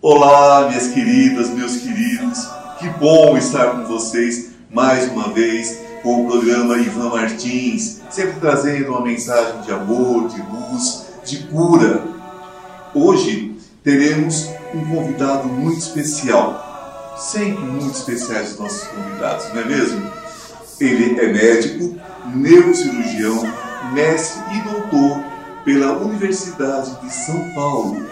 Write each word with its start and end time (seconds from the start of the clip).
Olá, 0.00 0.68
minhas 0.68 0.86
queridas, 0.92 1.50
meus 1.50 1.78
queridos, 1.78 2.48
que 2.78 2.88
bom 3.00 3.36
estar 3.36 3.72
com 3.72 3.84
vocês 3.84 4.50
mais 4.70 5.10
uma 5.10 5.32
vez 5.32 5.76
com 6.04 6.22
o 6.22 6.28
programa 6.28 6.78
Ivan 6.78 7.08
Martins, 7.08 8.00
sempre 8.08 8.38
trazendo 8.38 8.90
uma 8.90 9.00
mensagem 9.00 9.60
de 9.62 9.72
amor, 9.72 10.28
de 10.28 10.40
luz, 10.40 11.04
de 11.24 11.38
cura. 11.48 12.00
Hoje 12.94 13.56
teremos 13.82 14.48
um 14.72 14.84
convidado 14.84 15.48
muito 15.48 15.80
especial, 15.80 17.16
sempre 17.18 17.64
muito 17.64 17.96
especiais 17.96 18.52
os 18.52 18.58
nossos 18.60 18.86
convidados, 18.86 19.52
não 19.52 19.62
é 19.62 19.64
mesmo? 19.64 20.12
Ele 20.80 21.18
é 21.18 21.26
médico, 21.32 21.96
neurocirurgião, 22.36 23.42
mestre 23.92 24.42
e 24.58 24.60
doutor 24.60 25.24
pela 25.64 25.98
Universidade 25.98 27.00
de 27.00 27.12
São 27.12 27.52
Paulo 27.52 28.06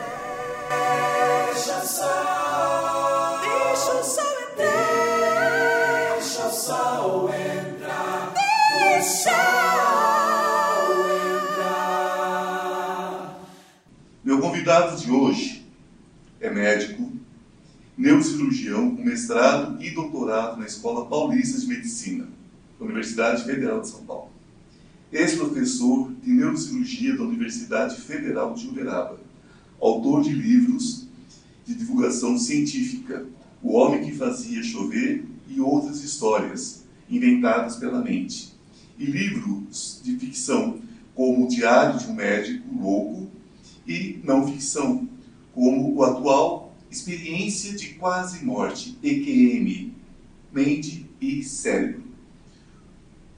Meu 14.76 14.82
convidado 14.82 14.96
de 15.02 15.10
hoje 15.10 15.66
é 16.38 16.50
médico, 16.50 17.10
neurocirurgião 17.96 18.94
com 18.94 19.02
mestrado 19.02 19.82
e 19.82 19.90
doutorado 19.90 20.58
na 20.58 20.66
Escola 20.66 21.06
Paulista 21.06 21.58
de 21.58 21.66
Medicina, 21.66 22.28
da 22.78 22.84
Universidade 22.84 23.42
Federal 23.44 23.80
de 23.80 23.88
São 23.88 24.04
Paulo. 24.04 24.28
Ex-professor 25.10 26.12
de 26.22 26.30
neurocirurgia 26.30 27.16
da 27.16 27.22
Universidade 27.22 27.98
Federal 28.02 28.52
de 28.52 28.68
Uberaba, 28.68 29.18
autor 29.80 30.22
de 30.22 30.34
livros 30.34 31.06
de 31.64 31.74
divulgação 31.74 32.36
científica, 32.36 33.24
O 33.62 33.72
Homem 33.72 34.04
que 34.04 34.12
Fazia 34.12 34.62
Chover 34.62 35.24
e 35.48 35.58
outras 35.58 36.04
histórias 36.04 36.84
inventadas 37.08 37.76
pela 37.76 38.02
mente, 38.02 38.52
e 38.98 39.06
livros 39.06 40.02
de 40.04 40.18
ficção 40.18 40.80
como 41.14 41.46
O 41.46 41.48
Diário 41.48 41.98
de 41.98 42.08
um 42.08 42.14
Médico 42.14 42.68
Louco 42.78 43.35
e 43.86 44.20
não 44.24 44.46
ficção, 44.46 45.08
como 45.54 45.94
o 45.94 46.02
atual 46.02 46.74
Experiência 46.90 47.74
de 47.74 47.94
Quase 47.94 48.44
Morte, 48.44 48.98
EQM, 49.02 49.92
Mente 50.52 51.08
e 51.20 51.42
Cérebro. 51.42 52.04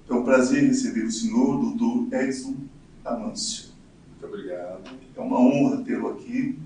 É 0.08 0.14
um 0.14 0.24
prazer 0.24 0.64
receber 0.64 1.04
o 1.04 1.10
senhor, 1.10 1.74
Dr. 1.74 2.14
Edson 2.14 2.56
Amâncio. 3.04 3.68
Muito 4.10 4.26
obrigado. 4.26 4.90
É 5.16 5.20
uma 5.20 5.38
honra 5.38 5.82
tê-lo 5.82 6.10
aqui. 6.10 6.58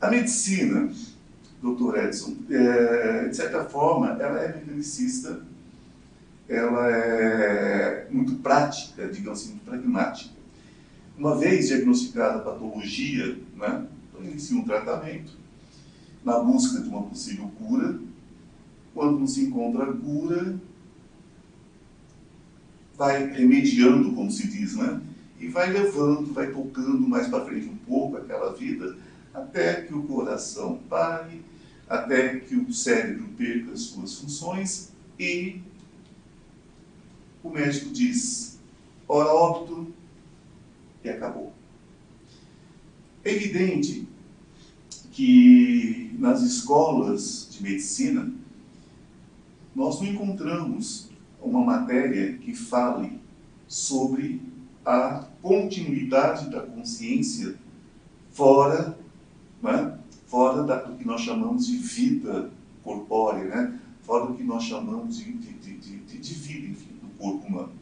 A 0.00 0.10
medicina, 0.10 0.92
Dr. 1.62 1.96
Edson, 2.04 2.36
é, 2.50 3.28
de 3.28 3.36
certa 3.36 3.64
forma, 3.64 4.10
ela 4.20 4.40
é 4.40 4.54
mecanicista, 4.54 5.42
ela 6.48 6.88
é 6.88 8.06
muito 8.10 8.36
prática, 8.36 9.08
digamos 9.08 9.40
assim, 9.40 9.50
muito 9.50 9.64
pragmática. 9.64 10.35
Uma 11.18 11.36
vez 11.36 11.68
diagnosticada 11.68 12.36
a 12.36 12.42
patologia, 12.42 13.38
né, 13.56 13.86
então 14.10 14.24
inicia 14.24 14.56
um 14.56 14.64
tratamento 14.64 15.32
na 16.24 16.40
busca 16.40 16.82
de 16.82 16.88
uma 16.88 17.02
possível 17.02 17.50
cura. 17.58 17.98
Quando 18.92 19.20
não 19.20 19.26
se 19.26 19.44
encontra 19.44 19.92
cura, 19.92 20.58
vai 22.96 23.30
remediando, 23.30 24.12
como 24.12 24.30
se 24.30 24.48
diz, 24.48 24.74
né? 24.74 25.00
E 25.38 25.48
vai 25.48 25.70
levando, 25.70 26.32
vai 26.32 26.50
tocando 26.50 27.06
mais 27.06 27.28
para 27.28 27.44
frente 27.44 27.68
um 27.68 27.76
pouco 27.76 28.16
aquela 28.16 28.52
vida, 28.54 28.96
até 29.34 29.82
que 29.82 29.94
o 29.94 30.02
coração 30.04 30.80
pare, 30.88 31.42
até 31.88 32.40
que 32.40 32.56
o 32.56 32.72
cérebro 32.72 33.28
perca 33.36 33.72
as 33.72 33.82
suas 33.82 34.14
funções 34.14 34.92
e 35.18 35.60
o 37.42 37.50
médico 37.50 37.90
diz: 37.90 38.58
hora 39.06 39.28
óbito 39.28 39.92
e 41.06 41.10
acabou. 41.10 41.52
É 43.24 43.32
evidente 43.32 44.06
que 45.12 46.14
nas 46.18 46.42
escolas 46.42 47.48
de 47.50 47.62
medicina 47.62 48.30
nós 49.74 50.00
não 50.00 50.08
encontramos 50.08 51.10
uma 51.40 51.64
matéria 51.64 52.36
que 52.38 52.54
fale 52.54 53.18
sobre 53.66 54.40
a 54.84 55.26
continuidade 55.42 56.50
da 56.50 56.60
consciência 56.60 57.56
fora, 58.30 58.98
né? 59.62 59.98
fora 60.26 60.62
da, 60.62 60.82
do 60.82 60.96
que 60.96 61.06
nós 61.06 61.20
chamamos 61.20 61.66
de 61.66 61.76
vida 61.76 62.50
corpórea, 62.82 63.44
né? 63.44 63.80
fora 64.02 64.26
do 64.26 64.34
que 64.34 64.44
nós 64.44 64.62
chamamos 64.64 65.18
de, 65.18 65.32
de, 65.32 65.52
de, 65.54 66.18
de, 66.18 66.34
vida, 66.34 66.68
enfim, 66.68 66.94
do 67.02 67.08
corpo 67.18 67.46
humano. 67.46 67.72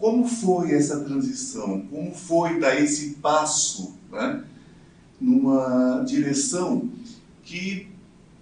Como 0.00 0.26
foi 0.26 0.72
essa 0.72 1.00
transição? 1.00 1.82
Como 1.82 2.14
foi 2.14 2.58
dar 2.58 2.80
esse 2.80 3.16
passo 3.16 3.94
né? 4.10 4.42
numa 5.20 6.02
direção 6.06 6.90
que 7.44 7.86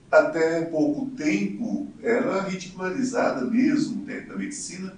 até 0.09 0.63
pouco 0.67 1.07
tempo 1.17 1.89
era 2.01 2.43
ridicularizada 2.43 3.45
mesmo 3.45 4.05
dentro 4.05 4.29
da 4.29 4.37
medicina, 4.37 4.97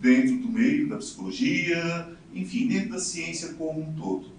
dentro 0.00 0.38
do 0.38 0.48
meio 0.48 0.88
da 0.88 0.96
psicologia, 0.96 2.08
enfim, 2.34 2.66
dentro 2.66 2.92
da 2.92 2.98
ciência 2.98 3.52
como 3.52 3.82
um 3.82 3.92
todo. 3.92 4.30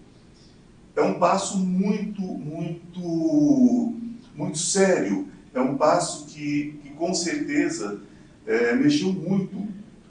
É 0.95 1.01
um 1.03 1.19
passo 1.19 1.59
muito, 1.59 2.21
muito, 2.21 3.93
muito 4.35 4.57
sério. 4.57 5.27
É 5.53 5.61
um 5.61 5.77
passo 5.77 6.25
que, 6.25 6.79
que 6.81 6.89
com 6.89 7.13
certeza, 7.13 8.01
é, 8.47 8.75
mexeu 8.75 9.13
muito 9.13 9.50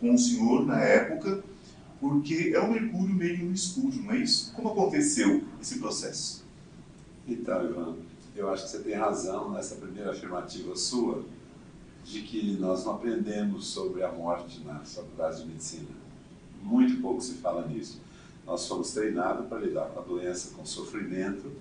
com 0.01 0.15
o 0.15 0.19
senhor 0.19 0.67
na 0.67 0.81
época, 0.81 1.43
porque 2.01 2.53
é 2.55 2.61
um 2.61 2.73
mercúrio 2.73 3.15
meio 3.15 3.45
no 3.45 3.53
escuro, 3.53 3.95
não 4.03 4.13
é 4.13 4.19
isso? 4.19 4.53
Como 4.55 4.71
aconteceu 4.71 5.45
esse 5.61 5.79
processo? 5.79 6.45
Então, 7.29 7.65
Ivan, 7.65 7.97
eu 8.35 8.51
acho 8.51 8.65
que 8.65 8.71
você 8.71 8.79
tem 8.79 8.95
razão 8.95 9.53
nessa 9.53 9.75
primeira 9.77 10.11
afirmativa 10.13 10.75
sua, 10.75 11.23
de 12.05 12.23
que 12.23 12.57
nós 12.59 12.85
não 12.85 12.95
aprendemos 12.95 13.67
sobre 13.67 14.03
a 14.03 14.11
morte 14.11 14.65
na 14.65 14.81
faculdade 14.81 15.43
de 15.43 15.49
medicina. 15.49 15.89
Muito 16.63 17.01
pouco 17.03 17.21
se 17.21 17.35
fala 17.35 17.67
nisso. 17.67 18.01
Nós 18.47 18.67
fomos 18.67 18.93
treinados 18.93 19.47
para 19.47 19.59
lidar 19.59 19.87
com 19.91 20.01
a 20.01 20.03
doença, 20.03 20.55
com 20.55 20.63
o 20.63 20.67
sofrimento, 20.67 21.53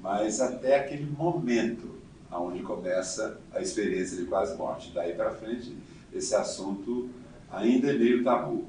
mas 0.00 0.40
até 0.40 0.80
aquele 0.80 1.06
momento 1.06 1.94
onde 2.30 2.62
começa 2.62 3.38
a 3.52 3.60
experiência 3.60 4.16
de 4.16 4.24
quase 4.26 4.56
morte. 4.56 4.90
Daí 4.92 5.14
para 5.14 5.30
frente, 5.30 5.76
esse 6.12 6.34
assunto 6.34 7.08
ainda 7.56 7.90
é 7.90 7.98
meio 7.98 8.22
tabu. 8.22 8.64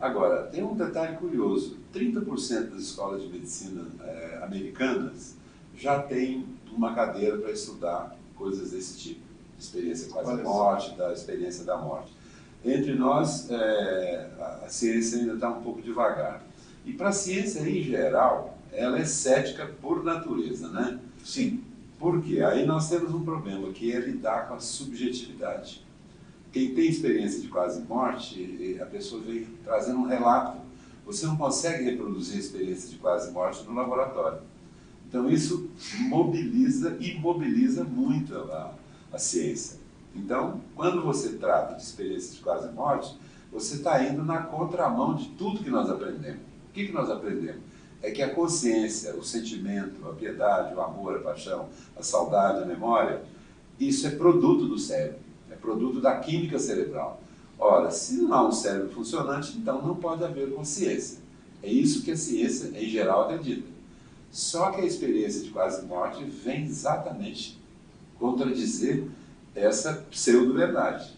Agora, 0.00 0.44
tem 0.44 0.62
um 0.62 0.74
detalhe 0.74 1.16
curioso: 1.16 1.78
30% 1.94 2.70
das 2.70 2.82
escolas 2.82 3.22
de 3.22 3.28
medicina 3.28 3.86
eh, 4.00 4.40
americanas 4.42 5.36
já 5.76 6.00
tem 6.02 6.46
uma 6.70 6.94
cadeira 6.94 7.38
para 7.38 7.50
estudar 7.50 8.16
coisas 8.34 8.70
desse 8.70 8.98
tipo, 8.98 9.20
experiência 9.58 10.12
quase 10.12 10.42
morte, 10.42 10.94
da 10.96 11.12
experiência 11.12 11.64
da 11.64 11.76
morte. 11.76 12.12
Entre 12.64 12.94
nós, 12.94 13.50
é, 13.50 14.30
a, 14.38 14.64
a 14.66 14.68
ciência 14.68 15.20
ainda 15.20 15.34
está 15.34 15.50
um 15.50 15.62
pouco 15.62 15.80
devagar. 15.80 16.42
E 16.84 16.92
para 16.92 17.10
a 17.10 17.12
ciência 17.12 17.60
em 17.60 17.82
geral, 17.82 18.58
ela 18.72 18.98
é 18.98 19.04
cética 19.04 19.66
por 19.80 20.04
natureza, 20.04 20.68
né? 20.68 20.98
Sim. 21.24 21.62
Por 21.98 22.22
quê? 22.22 22.42
Aí 22.42 22.66
nós 22.66 22.90
temos 22.90 23.14
um 23.14 23.24
problema, 23.24 23.72
que 23.72 23.92
é 23.92 23.98
lidar 23.98 24.48
com 24.48 24.54
a 24.54 24.60
subjetividade. 24.60 25.85
Quem 26.56 26.74
tem 26.74 26.88
experiência 26.88 27.42
de 27.42 27.48
quase 27.48 27.82
morte, 27.82 28.78
a 28.80 28.86
pessoa 28.86 29.20
vem 29.20 29.46
trazendo 29.62 29.98
um 29.98 30.06
relato. 30.06 30.56
Você 31.04 31.26
não 31.26 31.36
consegue 31.36 31.84
reproduzir 31.84 32.36
a 32.36 32.40
experiência 32.40 32.88
de 32.88 32.96
quase 32.96 33.30
morte 33.30 33.62
no 33.64 33.74
laboratório. 33.74 34.38
Então 35.06 35.28
isso 35.28 35.68
mobiliza 36.08 36.96
e 36.98 37.12
mobiliza 37.18 37.84
muito 37.84 38.34
a, 38.34 38.72
a 39.12 39.18
ciência. 39.18 39.78
Então, 40.14 40.62
quando 40.74 41.02
você 41.02 41.34
trata 41.34 41.74
de 41.74 41.82
experiência 41.82 42.34
de 42.36 42.40
quase 42.40 42.72
morte, 42.72 43.14
você 43.52 43.74
está 43.74 44.02
indo 44.02 44.24
na 44.24 44.38
contramão 44.38 45.14
de 45.14 45.28
tudo 45.32 45.62
que 45.62 45.68
nós 45.68 45.90
aprendemos. 45.90 46.40
O 46.70 46.72
que, 46.72 46.86
que 46.86 46.92
nós 46.92 47.10
aprendemos? 47.10 47.60
É 48.00 48.10
que 48.10 48.22
a 48.22 48.34
consciência, 48.34 49.14
o 49.14 49.22
sentimento, 49.22 50.08
a 50.08 50.14
piedade, 50.14 50.74
o 50.74 50.80
amor, 50.80 51.16
a 51.16 51.20
paixão, 51.20 51.68
a 51.94 52.02
saudade, 52.02 52.62
a 52.62 52.64
memória, 52.64 53.20
isso 53.78 54.06
é 54.06 54.10
produto 54.10 54.66
do 54.66 54.78
cérebro, 54.78 55.25
é 55.56 55.60
produto 55.60 56.00
da 56.00 56.18
química 56.18 56.58
cerebral. 56.58 57.20
Ora, 57.58 57.90
se 57.90 58.16
não 58.16 58.34
há 58.34 58.46
um 58.46 58.52
cérebro 58.52 58.90
funcionante, 58.90 59.56
então 59.56 59.80
não 59.82 59.96
pode 59.96 60.22
haver 60.22 60.52
consciência. 60.52 61.18
É 61.62 61.68
isso 61.68 62.02
que 62.02 62.10
a 62.10 62.16
ciência, 62.16 62.70
em 62.78 62.88
geral, 62.88 63.22
acredita. 63.22 63.66
Só 64.30 64.70
que 64.70 64.82
a 64.82 64.84
experiência 64.84 65.42
de 65.42 65.50
quase 65.50 65.86
morte 65.86 66.22
vem 66.24 66.64
exatamente 66.64 67.58
contradizer 68.18 69.04
essa 69.54 70.04
pseudo-verdade, 70.10 71.16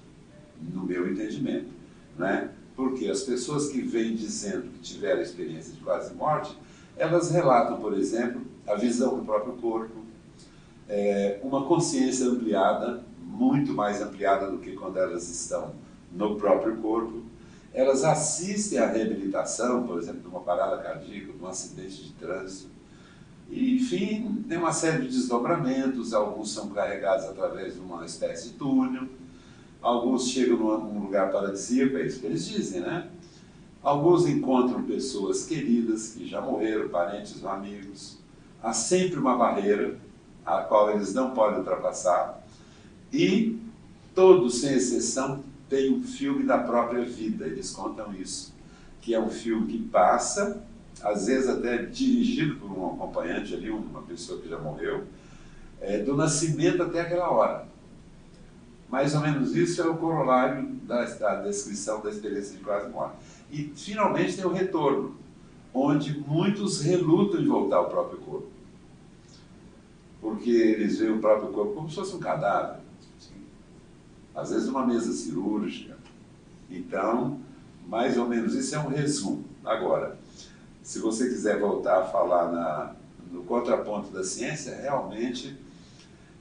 no 0.72 0.84
meu 0.84 1.10
entendimento. 1.10 1.68
Né? 2.16 2.50
Porque 2.76 3.08
as 3.08 3.22
pessoas 3.22 3.68
que 3.68 3.80
vêm 3.80 4.14
dizendo 4.14 4.70
que 4.72 4.78
tiveram 4.80 5.20
experiência 5.20 5.72
de 5.72 5.80
quase 5.80 6.14
morte, 6.14 6.56
elas 6.96 7.30
relatam, 7.30 7.80
por 7.80 7.94
exemplo, 7.94 8.42
a 8.66 8.74
visão 8.74 9.18
do 9.18 9.24
próprio 9.24 9.54
corpo, 9.54 9.96
é, 10.88 11.40
uma 11.42 11.64
consciência 11.64 12.26
ampliada, 12.26 13.02
muito 13.38 13.72
mais 13.72 14.02
ampliada 14.02 14.50
do 14.50 14.58
que 14.58 14.72
quando 14.72 14.96
elas 14.96 15.28
estão 15.28 15.72
no 16.12 16.34
próprio 16.36 16.76
corpo. 16.78 17.22
Elas 17.72 18.02
assistem 18.02 18.78
à 18.78 18.86
reabilitação, 18.86 19.86
por 19.86 19.98
exemplo, 19.98 20.22
de 20.22 20.26
uma 20.26 20.40
parada 20.40 20.82
cardíaca, 20.82 21.32
de 21.32 21.42
um 21.42 21.46
acidente 21.46 22.02
de 22.02 22.12
trânsito. 22.14 22.70
E, 23.48 23.76
enfim, 23.76 24.44
tem 24.48 24.58
uma 24.58 24.72
série 24.72 25.02
de 25.02 25.08
desdobramentos, 25.08 26.12
alguns 26.12 26.52
são 26.52 26.68
carregados 26.70 27.26
através 27.26 27.74
de 27.74 27.80
uma 27.80 28.04
espécie 28.04 28.48
de 28.50 28.54
túnel, 28.54 29.08
alguns 29.80 30.28
chegam 30.28 30.58
num 30.58 31.00
lugar 31.00 31.30
paradisíaco, 31.30 31.96
é 31.96 32.06
isso 32.06 32.20
que 32.20 32.26
eles 32.26 32.46
dizem, 32.46 32.80
né? 32.80 33.08
Alguns 33.80 34.26
encontram 34.26 34.82
pessoas 34.82 35.46
queridas 35.46 36.08
que 36.08 36.26
já 36.26 36.40
morreram, 36.40 36.88
parentes 36.88 37.42
ou 37.42 37.48
amigos. 37.48 38.18
Há 38.60 38.72
sempre 38.72 39.20
uma 39.20 39.36
barreira 39.36 39.96
a 40.44 40.62
qual 40.62 40.90
eles 40.90 41.14
não 41.14 41.30
podem 41.30 41.60
ultrapassar. 41.60 42.37
E 43.12 43.58
todos, 44.14 44.60
sem 44.60 44.74
exceção, 44.74 45.42
têm 45.68 45.92
um 45.92 46.02
filme 46.02 46.44
da 46.44 46.58
própria 46.58 47.04
vida, 47.04 47.46
eles 47.46 47.70
contam 47.70 48.14
isso, 48.14 48.54
que 49.00 49.14
é 49.14 49.20
um 49.20 49.30
filme 49.30 49.66
que 49.66 49.78
passa, 49.78 50.62
às 51.02 51.26
vezes 51.26 51.48
até 51.48 51.84
dirigido 51.84 52.56
por 52.56 52.70
um 52.70 52.86
acompanhante 52.94 53.54
ali, 53.54 53.70
uma 53.70 54.02
pessoa 54.02 54.40
que 54.40 54.48
já 54.48 54.58
morreu, 54.58 55.04
é, 55.80 55.98
do 55.98 56.16
nascimento 56.16 56.82
até 56.82 57.00
aquela 57.00 57.30
hora. 57.30 57.68
Mais 58.88 59.14
ou 59.14 59.20
menos 59.20 59.54
isso 59.54 59.80
é 59.82 59.86
o 59.86 59.96
corolário 59.96 60.66
da, 60.84 61.04
da 61.04 61.42
descrição 61.42 62.00
da 62.00 62.10
experiência 62.10 62.56
de 62.56 62.64
quase 62.64 62.90
morte. 62.90 63.16
E 63.50 63.72
finalmente 63.76 64.36
tem 64.36 64.46
o 64.46 64.52
retorno, 64.52 65.14
onde 65.72 66.18
muitos 66.18 66.80
relutam 66.80 67.40
em 67.40 67.46
voltar 67.46 67.76
ao 67.76 67.90
próprio 67.90 68.18
corpo. 68.20 68.48
Porque 70.20 70.50
eles 70.50 70.98
veem 70.98 71.12
o 71.12 71.20
próprio 71.20 71.52
corpo 71.52 71.74
como 71.74 71.88
se 71.88 71.96
fosse 71.96 72.16
um 72.16 72.18
cadáver. 72.18 72.80
Às 74.38 74.50
vezes 74.50 74.68
uma 74.68 74.86
mesa 74.86 75.12
cirúrgica. 75.12 75.96
Então, 76.70 77.40
mais 77.88 78.16
ou 78.16 78.28
menos 78.28 78.54
isso 78.54 78.72
é 78.74 78.78
um 78.78 78.88
resumo. 78.88 79.44
Agora, 79.64 80.16
se 80.80 81.00
você 81.00 81.28
quiser 81.28 81.58
voltar 81.58 82.02
a 82.02 82.04
falar 82.04 82.52
na, 82.52 82.94
no 83.32 83.42
contraponto 83.42 84.10
da 84.10 84.22
ciência, 84.22 84.76
realmente 84.76 85.58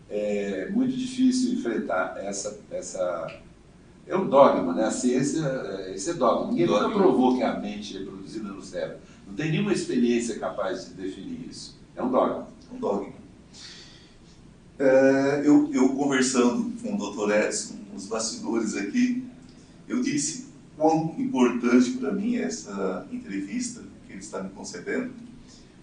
é 0.09 0.69
muito 0.69 0.95
difícil 0.95 1.53
enfrentar 1.53 2.17
essa, 2.19 2.59
essa 2.69 3.41
é 4.05 4.15
um 4.15 4.29
dogma, 4.29 4.73
né? 4.73 4.85
A 4.85 4.91
ciência, 4.91 5.41
é, 5.41 5.95
isso 5.95 6.11
é 6.11 6.13
dogma. 6.13 6.51
Ninguém 6.51 6.67
dogma. 6.67 6.87
nunca 6.87 6.99
provou 6.99 7.35
que 7.35 7.41
a 7.41 7.59
mente 7.59 7.97
é 7.97 8.03
produzida 8.03 8.47
no 8.49 8.61
cérebro. 8.61 8.99
Não 9.25 9.33
tem 9.33 9.51
nenhuma 9.51 9.73
experiência 9.73 10.37
capaz 10.37 10.85
de 10.85 10.93
definir 10.93 11.49
isso. 11.49 11.75
É 11.95 12.03
um 12.03 12.11
dogma. 12.11 12.47
Um 12.71 12.77
dogma. 12.77 13.13
É, 14.77 15.41
eu, 15.43 15.67
eu 15.73 15.89
conversando 15.95 16.71
com 16.79 16.95
o 16.95 16.97
Dr. 16.97 17.33
Edson, 17.33 17.76
nos 17.97 18.05
bastidores 18.05 18.75
aqui, 18.75 19.23
eu 19.87 20.03
disse 20.03 20.45
quão 20.77 21.15
importante 21.17 21.91
para 21.93 22.11
mim 22.11 22.35
é 22.35 22.43
essa 22.43 23.07
entrevista 23.11 23.81
que 24.05 24.13
ele 24.13 24.19
está 24.19 24.43
me 24.43 24.51
concedendo, 24.51 25.11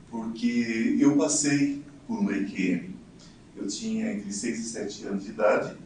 porque 0.09 0.97
eu 1.01 1.17
passei 1.17 1.83
por 2.07 2.21
um 2.21 2.31
EQM. 2.31 2.95
Eu 3.57 3.67
tinha 3.67 4.13
entre 4.13 4.33
6 4.33 4.59
e 4.61 4.63
7 4.63 5.07
anos 5.07 5.25
de 5.25 5.31
idade 5.31 5.77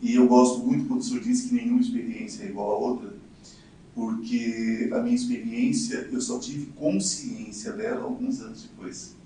e 0.00 0.14
eu 0.14 0.28
gosto 0.28 0.64
muito 0.64 0.86
quando 0.86 1.00
o 1.00 1.02
senhor 1.02 1.20
diz 1.20 1.42
que 1.42 1.54
nenhuma 1.54 1.80
experiência 1.80 2.44
é 2.44 2.48
igual 2.48 2.70
a 2.70 2.78
outra, 2.78 3.14
porque 3.92 4.88
a 4.92 5.00
minha 5.00 5.16
experiência, 5.16 6.08
eu 6.12 6.20
só 6.20 6.38
tive 6.38 6.66
consciência 6.76 7.72
dela 7.72 8.04
alguns 8.04 8.40
anos 8.40 8.62
depois. 8.62 9.16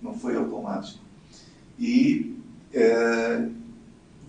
Não 0.00 0.16
foi 0.16 0.36
automático. 0.36 1.00
E 1.76 2.36
é, 2.72 3.48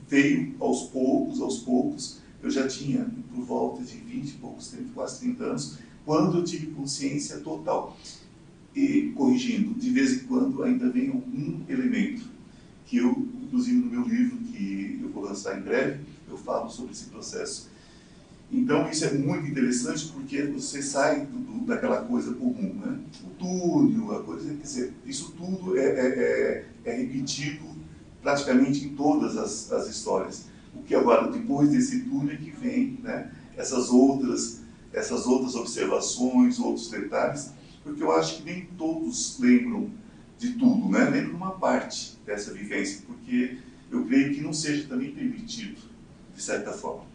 veio 0.09 0.56
aos 0.59 0.83
poucos, 0.89 1.39
aos 1.39 1.59
poucos. 1.59 2.17
Eu 2.41 2.50
já 2.50 2.67
tinha 2.67 3.06
por 3.33 3.44
volta 3.44 3.83
de 3.83 3.97
20 3.97 4.29
e 4.29 4.33
poucos, 4.33 4.73
quase 4.94 5.19
30 5.19 5.44
anos, 5.44 5.77
quando 6.06 6.39
eu 6.39 6.44
tive 6.44 6.67
consciência 6.67 7.38
total. 7.39 7.95
E, 8.75 9.11
corrigindo, 9.15 9.79
de 9.79 9.89
vez 9.89 10.13
em 10.13 10.19
quando 10.25 10.63
ainda 10.63 10.89
vem 10.89 11.09
algum 11.09 11.59
elemento 11.67 12.25
que 12.85 12.97
eu, 12.97 13.27
inclusive 13.44 13.77
no 13.77 13.85
meu 13.85 14.03
livro, 14.03 14.38
que 14.38 15.00
eu 15.01 15.09
vou 15.09 15.23
lançar 15.23 15.59
em 15.59 15.61
breve, 15.61 16.01
eu 16.29 16.38
falo 16.38 16.69
sobre 16.69 16.91
esse 16.91 17.06
processo. 17.06 17.69
Então, 18.51 18.89
isso 18.89 19.06
é 19.06 19.13
muito 19.13 19.47
interessante 19.47 20.07
porque 20.07 20.44
você 20.44 20.81
sai 20.81 21.25
do, 21.25 21.65
daquela 21.65 22.01
coisa 22.03 22.33
comum, 22.33 22.73
né? 22.73 23.00
O 23.23 23.29
túnel, 23.38 24.17
a 24.17 24.23
coisa, 24.23 24.50
quer 24.50 24.63
dizer, 24.63 24.94
isso 25.06 25.33
tudo 25.38 25.77
é, 25.77 25.85
é, 25.85 26.65
é, 26.85 26.91
é 26.91 26.95
repetido 26.95 27.69
praticamente 28.21 28.86
em 28.86 28.95
todas 28.95 29.38
as, 29.38 29.71
as, 29.71 29.88
histórias. 29.88 30.45
O 30.75 30.83
que 30.83 30.94
agora, 30.94 31.31
depois 31.31 31.69
desse 31.69 32.01
túnel, 32.01 32.33
é 32.33 32.38
que 32.38 32.51
vem 32.51 33.00
né? 33.01 33.31
essas, 33.56 33.89
outras, 33.89 34.62
essas 34.94 35.25
outras 35.25 35.56
observações, 35.56 36.60
outros 36.60 36.89
detalhes, 36.89 37.51
porque 37.83 38.04
eu 38.04 38.12
acho 38.12 38.38
que 38.38 38.44
nem 38.44 38.66
todos 38.77 39.38
lembram 39.39 39.89
de 40.38 40.54
tudo, 40.54 40.89
né? 40.89 41.10
lembram 41.10 41.36
uma 41.36 41.51
parte 41.51 42.18
dessa 42.25 42.54
vivência, 42.54 43.01
porque 43.07 43.57
eu 43.92 44.06
creio 44.06 44.33
que 44.33 44.42
não 44.42 44.54
seja 44.54 44.88
também 44.88 45.12
permitido, 45.12 45.81
de 46.36 46.42
certa 46.42 46.71
forma. 46.71 47.10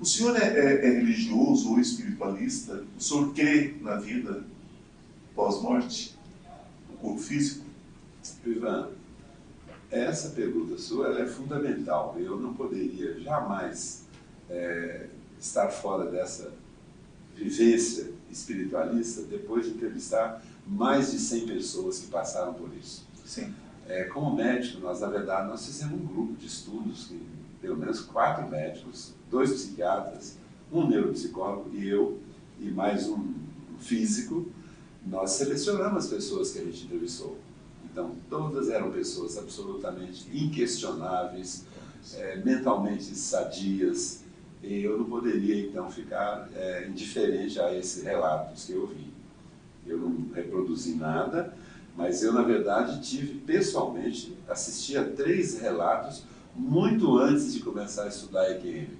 O 0.00 0.06
senhor 0.06 0.36
é, 0.36 0.44
é, 0.44 0.86
é 0.86 0.90
religioso 0.90 1.72
ou 1.72 1.80
espiritualista? 1.80 2.84
O 2.96 3.02
senhor 3.02 3.34
crê 3.34 3.74
na 3.80 3.96
vida 3.96 4.44
pós-morte, 5.34 6.16
no 6.88 6.96
corpo 6.98 7.20
físico? 7.20 7.66
Ivan, 8.46 8.90
essa 9.90 10.30
pergunta 10.30 10.78
sua 10.78 11.20
é 11.20 11.26
fundamental. 11.26 12.16
Eu 12.18 12.38
não 12.38 12.54
poderia 12.54 13.18
jamais 13.20 14.04
é, 14.48 15.06
estar 15.40 15.68
fora 15.68 16.10
dessa 16.10 16.52
vivência 17.34 18.10
espiritualista 18.30 19.22
depois 19.22 19.66
de 19.66 19.72
entrevistar 19.72 20.42
mais 20.66 21.12
de 21.12 21.18
100 21.18 21.46
pessoas 21.46 22.00
que 22.00 22.06
passaram 22.08 22.52
por 22.54 22.70
isso. 22.74 23.06
Sim. 23.24 23.54
É, 23.88 24.04
como 24.04 24.36
médico, 24.36 24.80
nós, 24.80 25.00
na 25.00 25.08
verdade, 25.08 25.48
nós 25.48 25.64
fizemos 25.64 25.98
um 25.98 26.04
grupo 26.04 26.34
de 26.34 26.46
estudos, 26.46 27.06
que, 27.06 27.18
pelo 27.60 27.76
menos 27.76 28.00
quatro 28.00 28.46
médicos, 28.48 29.14
dois 29.30 29.50
psiquiatras, 29.50 30.36
um 30.70 30.86
neuropsicólogo 30.86 31.70
e 31.74 31.88
eu, 31.88 32.18
e 32.60 32.70
mais 32.70 33.08
um 33.08 33.32
físico, 33.78 34.46
nós 35.06 35.30
selecionamos 35.32 36.04
as 36.04 36.10
pessoas 36.10 36.50
que 36.50 36.58
a 36.58 36.64
gente 36.64 36.84
entrevistou. 36.84 37.38
Então, 37.98 38.14
todas 38.30 38.70
eram 38.70 38.92
pessoas 38.92 39.36
absolutamente 39.36 40.28
inquestionáveis, 40.32 41.66
é, 42.14 42.36
mentalmente 42.36 43.02
sadias, 43.02 44.22
e 44.62 44.84
eu 44.84 44.98
não 44.98 45.04
poderia, 45.04 45.66
então, 45.66 45.90
ficar 45.90 46.48
é, 46.54 46.86
indiferente 46.86 47.60
a 47.60 47.74
esses 47.74 48.04
relatos 48.04 48.66
que 48.66 48.72
eu 48.72 48.86
vi. 48.86 49.08
Eu 49.84 49.98
não 49.98 50.30
reproduzi 50.32 50.94
nada, 50.94 51.52
mas 51.96 52.22
eu, 52.22 52.32
na 52.32 52.42
verdade, 52.42 53.00
tive 53.02 53.40
pessoalmente, 53.40 54.32
assisti 54.48 54.96
a 54.96 55.02
três 55.02 55.60
relatos 55.60 56.22
muito 56.54 57.18
antes 57.18 57.52
de 57.52 57.58
começar 57.58 58.04
a 58.04 58.08
estudar 58.08 58.48
EQM. 58.52 58.90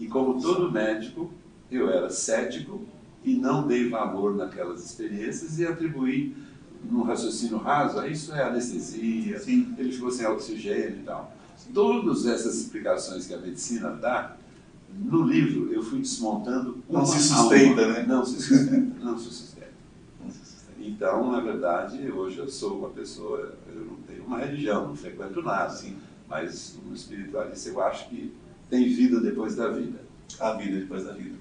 E 0.00 0.08
como 0.08 0.42
todo 0.42 0.72
médico, 0.72 1.30
eu 1.70 1.88
era 1.88 2.10
cético 2.10 2.82
e 3.22 3.36
não 3.36 3.68
dei 3.68 3.88
valor 3.88 4.34
naquelas 4.34 4.84
experiências 4.84 5.60
e 5.60 5.66
atribuí 5.66 6.34
num 6.90 7.02
raciocínio 7.02 7.58
raso, 7.58 8.04
isso 8.06 8.34
é 8.34 8.42
anestesia, 8.42 9.38
Sim. 9.38 9.74
ele 9.78 9.92
ficou 9.92 10.10
sem 10.10 10.26
oxigênio 10.26 11.00
e 11.00 11.02
tal. 11.04 11.34
Todas 11.72 12.26
essas 12.26 12.56
explicações 12.56 13.26
que 13.26 13.34
a 13.34 13.38
medicina 13.38 13.90
dá, 13.90 14.36
no 14.92 15.22
livro 15.22 15.72
eu 15.72 15.82
fui 15.82 16.00
desmontando 16.00 16.82
uma 16.88 17.00
Não 17.00 17.06
se 17.06 17.20
sustenta, 17.20 17.88
né? 17.88 18.04
Não 18.06 18.24
se 18.24 18.42
sustenta, 18.42 19.04
não 19.04 19.18
se 19.18 19.30
sustenta. 19.30 19.52
Então, 20.78 21.30
na 21.30 21.40
verdade, 21.40 22.10
hoje 22.10 22.38
eu 22.38 22.48
sou 22.48 22.78
uma 22.78 22.90
pessoa, 22.90 23.54
eu 23.72 23.84
não 23.84 23.96
tenho 24.06 24.24
uma 24.24 24.38
religião, 24.38 24.88
não 24.88 24.96
frequento 24.96 25.40
nada, 25.40 25.70
Sim. 25.70 25.96
mas 26.28 26.78
um 26.84 26.92
espiritualista 26.92 27.68
eu 27.68 27.80
acho 27.80 28.08
que 28.08 28.34
tem 28.68 28.92
vida 28.92 29.20
depois 29.20 29.54
da 29.54 29.68
vida. 29.68 30.00
A 30.40 30.54
vida 30.54 30.78
depois 30.78 31.04
da 31.04 31.12
vida. 31.12 31.36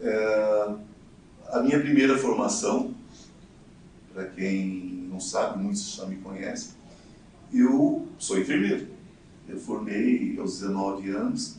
É, 0.00 0.74
a 1.50 1.62
minha 1.62 1.78
primeira 1.78 2.18
formação, 2.18 2.94
para 4.12 4.26
quem 4.26 5.08
não 5.10 5.20
sabe, 5.20 5.62
muitos 5.62 5.94
já 5.94 6.06
me 6.06 6.16
conhecem, 6.16 6.72
eu 7.52 8.06
sou 8.18 8.38
enfermeiro. 8.38 8.86
Eu 9.48 9.58
formei 9.58 10.38
aos 10.38 10.60
19 10.60 11.10
anos, 11.10 11.56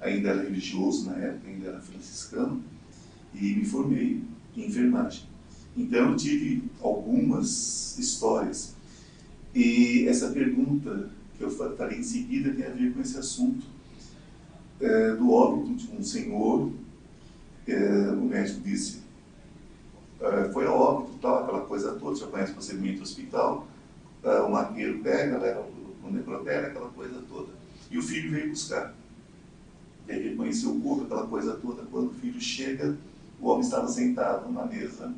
ainda 0.00 0.30
era 0.30 0.42
religioso 0.42 1.10
na 1.10 1.16
época, 1.16 1.48
ainda 1.48 1.68
era 1.68 1.80
franciscano, 1.80 2.62
e 3.34 3.54
me 3.54 3.64
formei 3.64 4.22
em 4.56 4.66
enfermagem. 4.66 5.24
Então 5.76 6.10
eu 6.10 6.16
tive 6.16 6.64
algumas 6.80 7.96
histórias. 7.98 8.74
E 9.54 10.06
essa 10.08 10.30
pergunta 10.30 11.10
que 11.36 11.44
eu 11.44 11.50
farei 11.50 11.98
em 11.98 12.02
seguida 12.02 12.52
tem 12.52 12.66
a 12.66 12.70
ver 12.70 12.92
com 12.92 13.00
esse 13.00 13.18
assunto 13.18 13.66
é, 14.80 15.14
do 15.14 15.30
óbito 15.30 15.74
de 15.74 15.96
um 15.96 16.02
senhor. 16.02 16.72
É, 17.66 18.10
o 18.10 18.24
médico 18.24 18.60
disse, 18.60 19.02
é, 20.20 20.50
foi 20.52 20.66
a 20.66 20.72
óbito, 20.72 21.18
tal, 21.20 21.44
aquela 21.44 21.60
coisa 21.62 21.92
toda, 21.92 22.16
já 22.16 22.26
conhece 22.26 22.52
o 22.52 22.54
procedimento 22.54 22.61
do 22.76 23.02
hospital. 23.02 23.66
uh, 24.24 24.46
o 24.46 24.52
maqueiro 24.52 24.98
pega, 25.00 25.38
leva 25.38 25.66
o 26.02 26.10
necrotério, 26.10 26.68
aquela 26.68 26.88
coisa 26.90 27.22
toda. 27.28 27.52
E 27.90 27.98
o 27.98 28.02
filho 28.02 28.30
veio 28.30 28.50
buscar. 28.50 28.94
Ele 30.08 30.30
reconheceu 30.30 30.70
o 30.70 30.80
corpo, 30.80 31.04
aquela 31.04 31.26
coisa 31.26 31.54
toda. 31.54 31.82
Quando 31.84 32.10
o 32.10 32.14
filho 32.14 32.40
chega, 32.40 32.96
o 33.40 33.48
homem 33.48 33.62
estava 33.62 33.88
sentado 33.88 34.50
na 34.50 34.64
mesa 34.64 35.12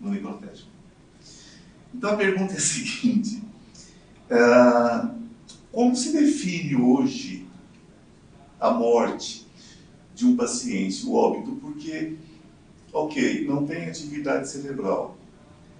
no 0.00 0.10
necrotério. 0.10 0.64
Então 1.94 2.10
a 2.10 2.16
pergunta 2.16 2.54
é 2.54 2.56
a 2.56 2.60
seguinte: 2.60 3.42
uh, 4.30 5.14
como 5.70 5.96
se 5.96 6.12
define 6.12 6.76
hoje 6.76 7.46
a 8.60 8.70
morte 8.70 9.46
de 10.14 10.24
um 10.24 10.36
paciente, 10.36 11.04
o 11.06 11.14
óbito? 11.14 11.52
Porque, 11.56 12.16
ok, 12.92 13.46
não 13.46 13.66
tem 13.66 13.86
atividade 13.86 14.48
cerebral. 14.48 15.16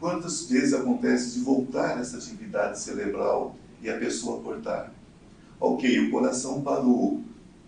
Quantas 0.00 0.46
vezes 0.46 0.74
acontece 0.74 1.38
de 1.38 1.44
voltar 1.44 2.00
essa 2.00 2.16
atividade 2.16 2.80
cerebral 2.80 3.56
e 3.80 3.88
a 3.88 3.98
pessoa 3.98 4.42
cortar? 4.42 4.92
Ok, 5.58 6.08
o 6.08 6.10
coração 6.10 6.62
parou. 6.62 7.22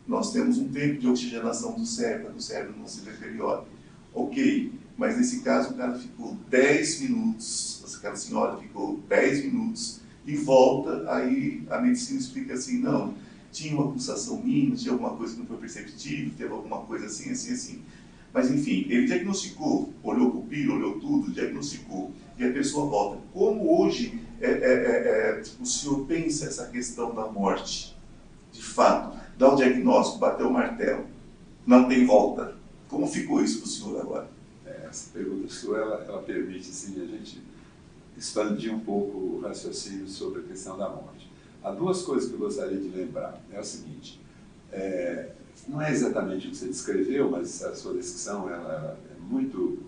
Nós 0.06 0.32
temos 0.32 0.58
um 0.58 0.68
tempo 0.68 1.00
de 1.00 1.08
oxigenação 1.08 1.72
do 1.72 1.86
cérebro, 1.86 2.36
o 2.36 2.40
cérebro 2.40 2.74
não 2.78 2.86
se 2.86 3.00
deteriore. 3.00 3.66
Ok, 4.14 4.72
mas 4.96 5.16
nesse 5.16 5.40
caso 5.40 5.70
o 5.70 5.74
cara 5.74 5.98
ficou 5.98 6.36
10 6.48 7.00
minutos, 7.00 7.96
aquela 7.98 8.16
senhora 8.16 8.56
ficou 8.56 8.98
10 9.08 9.44
minutos 9.44 10.00
e 10.24 10.36
volta, 10.36 11.10
aí 11.12 11.62
a 11.70 11.80
medicina 11.80 12.18
explica 12.18 12.54
assim, 12.54 12.78
não, 12.78 13.14
tinha 13.52 13.74
uma 13.74 13.90
pulsação 13.90 14.42
mínima, 14.42 14.76
tinha 14.76 14.92
alguma 14.92 15.16
coisa 15.16 15.34
que 15.34 15.40
não 15.40 15.46
foi 15.46 15.58
perceptível, 15.58 16.32
teve 16.36 16.52
alguma 16.52 16.80
coisa 16.80 17.06
assim, 17.06 17.30
assim, 17.30 17.52
assim. 17.52 17.82
Mas 18.36 18.50
enfim, 18.50 18.84
ele 18.90 19.06
diagnosticou, 19.06 19.94
olhou 20.02 20.28
o 20.28 20.30
pupilo, 20.32 20.74
olhou 20.74 21.00
tudo, 21.00 21.32
diagnosticou, 21.32 22.12
e 22.38 22.44
a 22.44 22.52
pessoa 22.52 22.84
volta. 22.84 23.22
Como 23.32 23.80
hoje 23.80 24.20
é, 24.42 24.50
é, 24.50 24.50
é, 24.52 25.40
é 25.40 25.42
o 25.58 25.64
senhor 25.64 26.04
pensa 26.04 26.44
essa 26.44 26.66
questão 26.66 27.14
da 27.14 27.26
morte? 27.28 27.96
De 28.52 28.62
fato, 28.62 29.18
dá 29.38 29.50
o 29.50 29.56
diagnóstico, 29.56 30.18
bateu 30.18 30.50
o 30.50 30.52
martelo, 30.52 31.06
não 31.66 31.88
tem 31.88 32.04
volta. 32.04 32.54
Como 32.90 33.06
ficou 33.06 33.42
isso 33.42 33.60
para 33.60 33.68
o 33.68 33.70
senhor 33.70 34.00
agora? 34.02 34.28
É, 34.66 34.86
essa 34.86 35.08
pergunta 35.14 35.48
sua, 35.48 35.78
ela, 35.78 36.04
ela 36.06 36.22
permite 36.22 36.68
assim, 36.68 37.02
a 37.02 37.06
gente 37.06 37.40
expandir 38.18 38.70
um 38.70 38.80
pouco 38.80 39.16
o 39.16 39.40
raciocínio 39.40 40.06
sobre 40.06 40.40
a 40.40 40.42
questão 40.42 40.76
da 40.76 40.90
morte. 40.90 41.26
Há 41.64 41.70
duas 41.70 42.02
coisas 42.02 42.28
que 42.28 42.34
eu 42.34 42.40
gostaria 42.40 42.76
de 42.76 42.88
lembrar. 42.88 43.42
É 43.50 43.58
o 43.58 43.64
seguinte, 43.64 44.20
é, 44.70 45.30
não 45.68 45.80
é 45.80 45.90
exatamente 45.90 46.46
o 46.46 46.50
que 46.50 46.56
você 46.56 46.66
descreveu, 46.66 47.30
mas 47.30 47.62
a 47.64 47.74
sua 47.74 47.94
descrição 47.94 48.48
ela 48.48 48.98
é 49.10 49.20
muito 49.20 49.78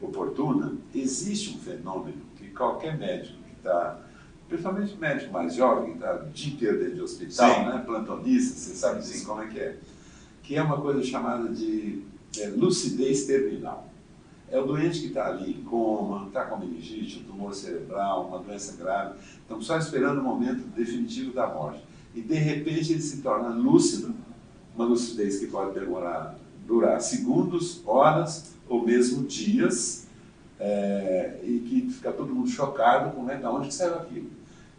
oportuna. 0.00 0.74
Existe 0.94 1.56
um 1.56 1.60
fenômeno 1.60 2.18
que 2.36 2.48
qualquer 2.50 2.98
médico 2.98 3.38
que 3.42 3.56
está, 3.56 4.00
principalmente 4.48 4.96
médico 4.96 5.32
mais 5.32 5.54
jovem, 5.54 5.92
que 5.92 5.98
está 5.98 6.14
o 6.16 6.30
dia 6.30 6.52
inteiro 6.52 6.78
dentro 6.78 6.94
de 6.94 7.02
hospital, 7.02 7.66
né, 7.66 7.82
plantonista, 7.84 8.58
você 8.58 8.74
sabe 8.74 9.00
disso 9.00 9.26
como 9.26 9.42
é 9.42 9.46
que 9.46 9.58
é, 9.58 9.78
que 10.42 10.56
é 10.56 10.62
uma 10.62 10.80
coisa 10.80 11.02
chamada 11.02 11.48
de 11.48 12.02
é, 12.38 12.48
lucidez 12.48 13.24
terminal. 13.24 13.88
É 14.50 14.60
o 14.60 14.66
doente 14.66 15.00
que 15.00 15.06
está 15.06 15.28
ali 15.28 15.52
em 15.52 15.64
coma, 15.64 16.28
está 16.28 16.44
com 16.44 16.58
meningite, 16.58 17.20
um 17.20 17.24
tumor 17.24 17.54
cerebral, 17.54 18.28
uma 18.28 18.38
doença 18.38 18.76
grave. 18.76 19.18
Estamos 19.40 19.66
só 19.66 19.78
esperando 19.78 20.20
o 20.20 20.22
momento 20.22 20.62
definitivo 20.76 21.32
da 21.32 21.46
morte. 21.46 21.82
E 22.14 22.20
de 22.20 22.34
repente 22.34 22.92
ele 22.92 23.02
se 23.02 23.20
torna 23.20 23.48
lúcido, 23.48 24.13
uma 24.74 24.84
lucidez 24.86 25.38
que 25.38 25.46
pode 25.46 25.78
demorar, 25.78 26.38
durar 26.66 27.00
segundos, 27.00 27.82
horas 27.86 28.54
ou 28.68 28.84
mesmo 28.84 29.24
dias, 29.24 30.06
é, 30.58 31.40
e 31.42 31.58
que 31.60 31.92
fica 31.92 32.12
todo 32.12 32.34
mundo 32.34 32.48
chocado 32.48 33.14
com 33.14 33.24
né, 33.24 33.36
de 33.36 33.46
onde 33.46 33.68
que 33.68 33.74
saiu 33.74 33.96
aquilo. 33.96 34.30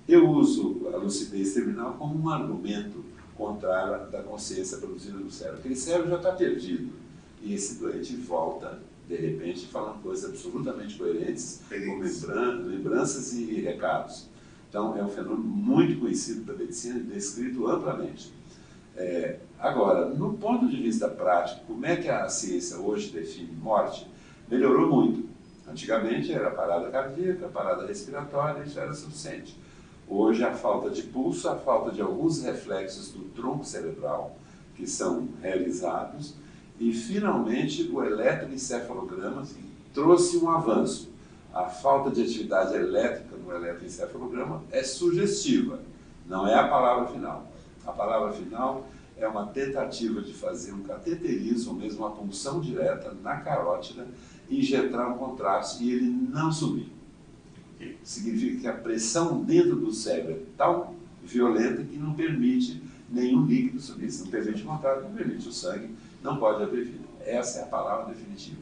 Eu 0.08 0.30
uso 0.30 0.88
a 0.94 0.98
lucidez 0.98 1.54
terminal 1.54 1.94
como 1.94 2.18
um 2.18 2.30
argumento 2.30 3.04
contrário 3.36 4.10
da 4.10 4.22
consciência 4.22 4.78
produzida 4.78 5.18
no 5.18 5.32
cérebro. 5.32 5.60
Aquele 5.60 5.76
cérebro 5.76 6.10
já 6.10 6.18
está 6.18 6.32
perdido 6.32 6.94
e 7.42 7.54
esse 7.54 7.76
doente 7.76 8.16
volta 8.16 8.80
de 9.08 9.16
repente 9.16 9.68
falando 9.68 10.02
coisas 10.02 10.30
absolutamente 10.30 10.98
coerentes, 10.98 11.62
com 11.70 12.00
lembranças 12.68 13.34
e 13.34 13.62
recados. 13.62 14.28
Então, 14.68 14.98
é 14.98 15.04
um 15.04 15.10
fenômeno 15.10 15.44
muito 15.44 16.00
conhecido 16.00 16.44
da 16.44 16.54
medicina 16.54 16.98
e 16.98 17.04
descrito 17.04 17.68
amplamente. 17.68 18.34
É, 18.98 19.40
agora, 19.60 20.10
no 20.10 20.34
ponto 20.34 20.68
de 20.68 20.78
vista 20.78 21.08
prático, 21.08 21.66
como 21.68 21.86
é 21.86 21.98
que 21.98 22.10
a 22.10 22.30
ciência 22.30 22.78
hoje 22.78 23.12
define 23.12 23.52
morte? 23.52 24.08
Melhorou 24.50 24.90
muito. 24.90 25.28
Antigamente 25.68 26.32
era 26.32 26.52
parada 26.52 26.90
cardíaca, 26.90 27.48
parada 27.48 27.86
respiratória, 27.86 28.64
isso 28.64 28.80
era 28.80 28.94
suficiente. 28.94 29.60
Hoje 30.08 30.44
a 30.44 30.54
falta 30.54 30.90
de 30.90 31.02
pulso, 31.04 31.50
a 31.50 31.56
falta 31.56 31.92
de 31.92 32.02
alguns 32.02 32.44
reflexos 32.44 33.12
do 33.12 33.24
tronco 33.30 33.66
cerebral 33.66 34.38
que 34.76 34.86
são 34.86 35.28
realizados 35.42 36.36
e, 36.80 36.94
finalmente, 36.94 37.90
o 37.92 38.04
eletroencefalograma 38.04 39.44
trouxe 39.94 40.38
um 40.38 40.50
avanço. 40.50 41.10
A 41.54 41.64
falta 41.64 42.12
de 42.12 42.22
atividade 42.22 42.76
elétrica 42.76 43.36
no 43.36 43.52
eletroencefalograma 43.52 44.64
é 44.72 44.84
sugestiva, 44.84 45.80
não 46.28 46.46
é 46.46 46.54
a 46.54 46.68
palavra 46.68 47.08
final. 47.08 47.48
A 47.86 47.92
palavra 47.92 48.32
final 48.32 48.88
é 49.18 49.28
uma 49.28 49.48
tentativa 49.48 50.22
de 50.22 50.34
fazer 50.34 50.74
um 50.74 50.84
cateterismo, 50.84 51.74
ou 51.74 51.80
mesmo 51.80 52.06
uma 52.06 52.16
punção 52.16 52.60
direta 52.60 53.14
na 53.22 53.38
carótida, 53.38 54.08
injetar 54.50 55.14
um 55.14 55.18
contraste 55.18 55.84
e 55.84 55.92
ele 55.92 56.10
não 56.10 56.52
subir. 56.52 56.92
Significa 58.04 58.62
que 58.62 58.68
a 58.68 58.74
pressão 58.74 59.44
dentro 59.44 59.76
do 59.76 59.92
cérebro 59.92 60.34
é 60.34 60.40
tão 60.58 60.96
violenta 61.24 61.84
que 61.84 61.98
não 61.98 62.14
permite 62.14 62.82
nenhum 63.10 63.46
líquido 63.46 63.80
subir. 63.80 64.12
Se 64.12 64.24
não 64.24 64.32
permite 64.32 64.64
o 64.64 64.66
contato, 64.66 65.04
não 65.04 65.12
permite 65.12 65.48
o 65.48 65.52
sangue 65.52 65.96
não 66.26 66.38
pode 66.38 66.64
haver 66.64 66.86
vida. 66.86 67.06
Essa 67.24 67.60
é 67.60 67.64
a 67.64 67.68
palavra 67.68 68.14
definitiva, 68.14 68.60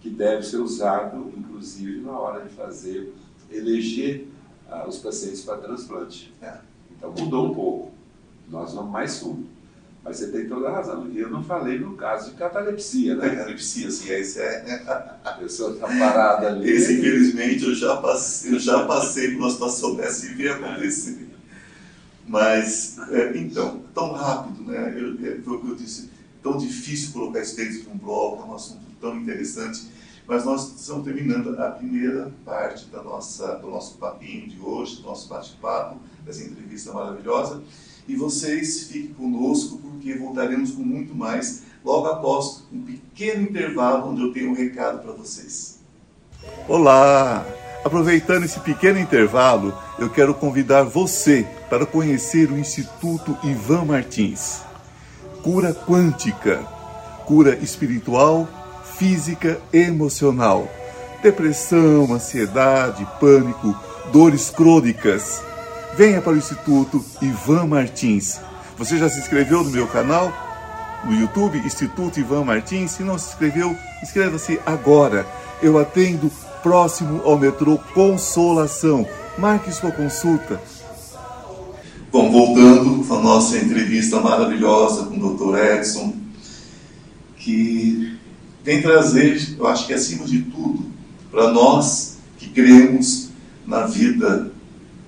que 0.00 0.08
deve 0.08 0.44
ser 0.44 0.58
usado, 0.58 1.32
inclusive, 1.36 2.00
na 2.00 2.12
hora 2.12 2.44
de 2.44 2.54
fazer, 2.54 3.12
eleger 3.50 4.28
ah, 4.68 4.86
os 4.88 4.98
pacientes 4.98 5.42
para 5.42 5.58
transplante. 5.58 6.32
É. 6.40 6.58
Então 6.96 7.12
mudou 7.12 7.50
um 7.50 7.54
pouco. 7.54 7.93
Nós 8.48 8.74
vamos 8.74 8.90
mais 8.90 9.18
fundo. 9.18 9.46
Mas 10.04 10.18
você 10.18 10.28
tem 10.28 10.46
toda 10.46 10.68
a 10.68 10.72
razão. 10.72 11.08
E 11.10 11.18
eu 11.18 11.30
não 11.30 11.42
falei 11.42 11.78
no 11.78 11.96
caso 11.96 12.30
de 12.30 12.36
catalepsia, 12.36 13.16
né? 13.16 13.30
Catalepsia, 13.30 13.90
sim, 13.90 14.10
esse 14.10 14.38
é. 14.38 14.82
A 15.24 15.32
pessoa 15.32 15.72
está 15.72 15.86
parada 15.86 16.48
ali. 16.48 16.70
Esse, 16.70 16.98
infelizmente, 16.98 17.64
eu 17.64 17.74
já 17.74 17.96
passei, 17.96 18.54
eu 18.54 18.58
já 18.58 18.84
passei 18.86 19.30
por 19.30 19.38
uma 19.38 19.50
situação 19.50 19.94
dessa 19.94 20.26
e 20.26 20.34
vi 20.34 20.48
acontecer. 20.48 21.26
Mas, 22.26 22.98
é, 23.10 23.36
então, 23.36 23.82
tão 23.94 24.12
rápido, 24.12 24.64
né? 24.64 24.94
Eu, 24.94 25.14
é, 25.26 25.40
foi 25.40 25.56
o 25.56 25.60
que 25.60 25.70
eu 25.70 25.74
disse 25.74 26.10
tão 26.42 26.58
difícil 26.58 27.12
colocar 27.12 27.40
isso 27.40 27.56
dentro 27.56 27.80
de 27.80 27.88
um 27.88 27.96
bloco, 27.96 28.42
é 28.42 28.46
um 28.46 28.54
assunto 28.54 28.82
tão 29.00 29.16
interessante. 29.16 29.88
Mas 30.26 30.44
nós 30.44 30.78
estamos 30.78 31.04
terminando 31.04 31.58
a 31.58 31.70
primeira 31.70 32.30
parte 32.44 32.86
da 32.86 33.02
nossa, 33.02 33.56
do 33.56 33.70
nosso 33.70 33.96
papinho 33.96 34.48
de 34.48 34.58
hoje, 34.60 34.96
do 34.96 35.02
nosso 35.02 35.28
bate-papo, 35.28 35.98
dessa 36.24 36.44
entrevista 36.44 36.92
maravilhosa. 36.92 37.62
E 38.06 38.14
vocês 38.14 38.84
fiquem 38.84 39.14
conosco, 39.14 39.78
porque 39.78 40.14
voltaremos 40.14 40.72
com 40.72 40.82
muito 40.82 41.14
mais 41.14 41.64
logo 41.84 42.06
após 42.06 42.64
um 42.72 42.80
pequeno 42.82 43.42
intervalo, 43.42 44.10
onde 44.10 44.22
eu 44.22 44.32
tenho 44.32 44.50
um 44.50 44.54
recado 44.54 45.02
para 45.02 45.12
vocês. 45.12 45.80
Olá! 46.68 47.46
Aproveitando 47.84 48.44
esse 48.44 48.58
pequeno 48.60 48.98
intervalo, 48.98 49.74
eu 49.98 50.08
quero 50.08 50.34
convidar 50.34 50.84
você 50.84 51.46
para 51.68 51.84
conhecer 51.84 52.50
o 52.50 52.58
Instituto 52.58 53.36
Ivan 53.44 53.84
Martins 53.84 54.62
cura 55.44 55.74
quântica, 55.74 56.56
cura 57.26 57.54
espiritual, 57.56 58.48
física 58.96 59.60
e 59.70 59.78
emocional, 59.80 60.66
depressão, 61.22 62.14
ansiedade, 62.14 63.06
pânico, 63.20 63.76
dores 64.10 64.48
crônicas. 64.48 65.42
Venha 65.96 66.20
para 66.20 66.32
o 66.32 66.36
Instituto 66.36 67.04
Ivan 67.22 67.66
Martins. 67.66 68.40
Você 68.76 68.98
já 68.98 69.08
se 69.08 69.20
inscreveu 69.20 69.62
no 69.62 69.70
meu 69.70 69.86
canal? 69.86 70.32
No 71.04 71.14
YouTube, 71.14 71.58
Instituto 71.58 72.18
Ivan 72.18 72.44
Martins. 72.44 72.92
Se 72.92 73.02
não 73.02 73.18
se 73.18 73.30
inscreveu, 73.30 73.76
inscreva-se 74.02 74.60
agora. 74.66 75.26
Eu 75.62 75.78
atendo 75.78 76.30
próximo 76.62 77.22
ao 77.24 77.38
metrô 77.38 77.78
Consolação. 77.94 79.06
Marque 79.38 79.72
sua 79.72 79.90
consulta 79.90 80.60
Bom, 82.14 82.30
voltando 82.30 83.12
a 83.12 83.20
nossa 83.20 83.58
entrevista 83.58 84.20
maravilhosa 84.20 85.06
com 85.06 85.18
o 85.18 85.34
Dr. 85.34 85.58
Edson, 85.58 86.14
que 87.36 88.16
vem 88.62 88.80
trazer, 88.80 89.56
eu 89.58 89.66
acho 89.66 89.84
que 89.84 89.92
acima 89.92 90.24
de 90.24 90.42
tudo, 90.42 90.86
para 91.28 91.50
nós 91.50 92.18
que 92.38 92.50
cremos 92.50 93.30
na 93.66 93.86
vida 93.88 94.52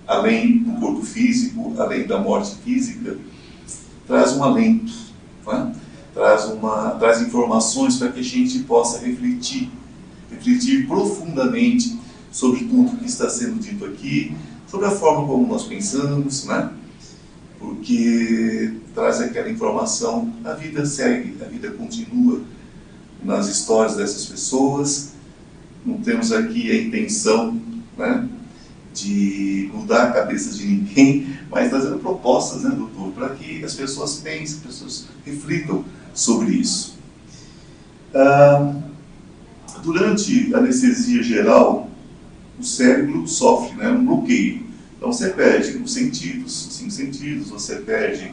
além 0.06 0.58
do 0.58 0.80
corpo 0.80 1.02
físico, 1.02 1.74
além 1.78 2.06
da 2.06 2.18
morte 2.18 2.56
física, 2.64 3.16
traz 4.06 4.32
um 4.36 4.42
alento, 4.42 4.92
é? 5.48 5.72
traz, 6.14 6.44
uma, 6.46 6.90
traz 6.92 7.20
informações 7.20 7.96
para 7.96 8.12
que 8.12 8.20
a 8.20 8.24
gente 8.24 8.60
possa 8.60 9.04
refletir, 9.04 9.70
refletir 10.30 10.86
profundamente 10.86 11.98
sobre 12.30 12.64
tudo 12.64 12.96
que 12.98 13.06
está 13.06 13.28
sendo 13.28 13.60
dito 13.60 13.84
aqui, 13.84 14.36
sobre 14.66 14.86
a 14.86 14.90
forma 14.90 15.26
como 15.26 15.46
nós 15.46 15.64
pensamos, 15.64 16.44
né? 16.44 16.70
porque 17.58 18.74
traz 18.94 19.20
aquela 19.20 19.50
informação, 19.50 20.32
a 20.44 20.52
vida 20.52 20.84
segue, 20.86 21.36
a 21.42 21.46
vida 21.46 21.70
continua 21.70 22.40
nas 23.22 23.48
histórias 23.48 23.96
dessas 23.96 24.26
pessoas. 24.26 25.12
Não 25.84 25.98
temos 25.98 26.32
aqui 26.32 26.70
a 26.70 26.82
intenção 26.82 27.60
né, 27.96 28.28
de 28.96 29.70
mudar 29.74 30.04
a 30.04 30.12
cabeça 30.12 30.50
de 30.54 30.66
ninguém, 30.66 31.38
mas 31.50 31.68
trazendo 31.68 31.98
propostas, 31.98 32.62
né, 32.62 32.70
doutor, 32.70 33.12
para 33.12 33.28
que 33.30 33.62
as 33.64 33.74
pessoas 33.74 34.16
pensem, 34.16 34.56
as 34.56 34.62
pessoas 34.62 35.06
reflitam 35.24 35.84
sobre 36.14 36.52
isso. 36.54 36.96
Ah, 38.14 38.74
durante 39.82 40.54
a 40.54 40.58
anestesia 40.58 41.22
geral, 41.22 41.90
o 42.58 42.64
cérebro 42.64 43.26
sofre 43.28 43.76
né, 43.76 43.90
um 43.90 44.04
bloqueio. 44.04 44.64
Então 44.96 45.12
você 45.12 45.28
perde 45.28 45.76
os 45.76 45.92
sentidos, 45.92 46.66
os 46.66 46.74
cinco 46.74 46.90
sentidos, 46.90 47.50
você 47.50 47.76
perde 47.76 48.32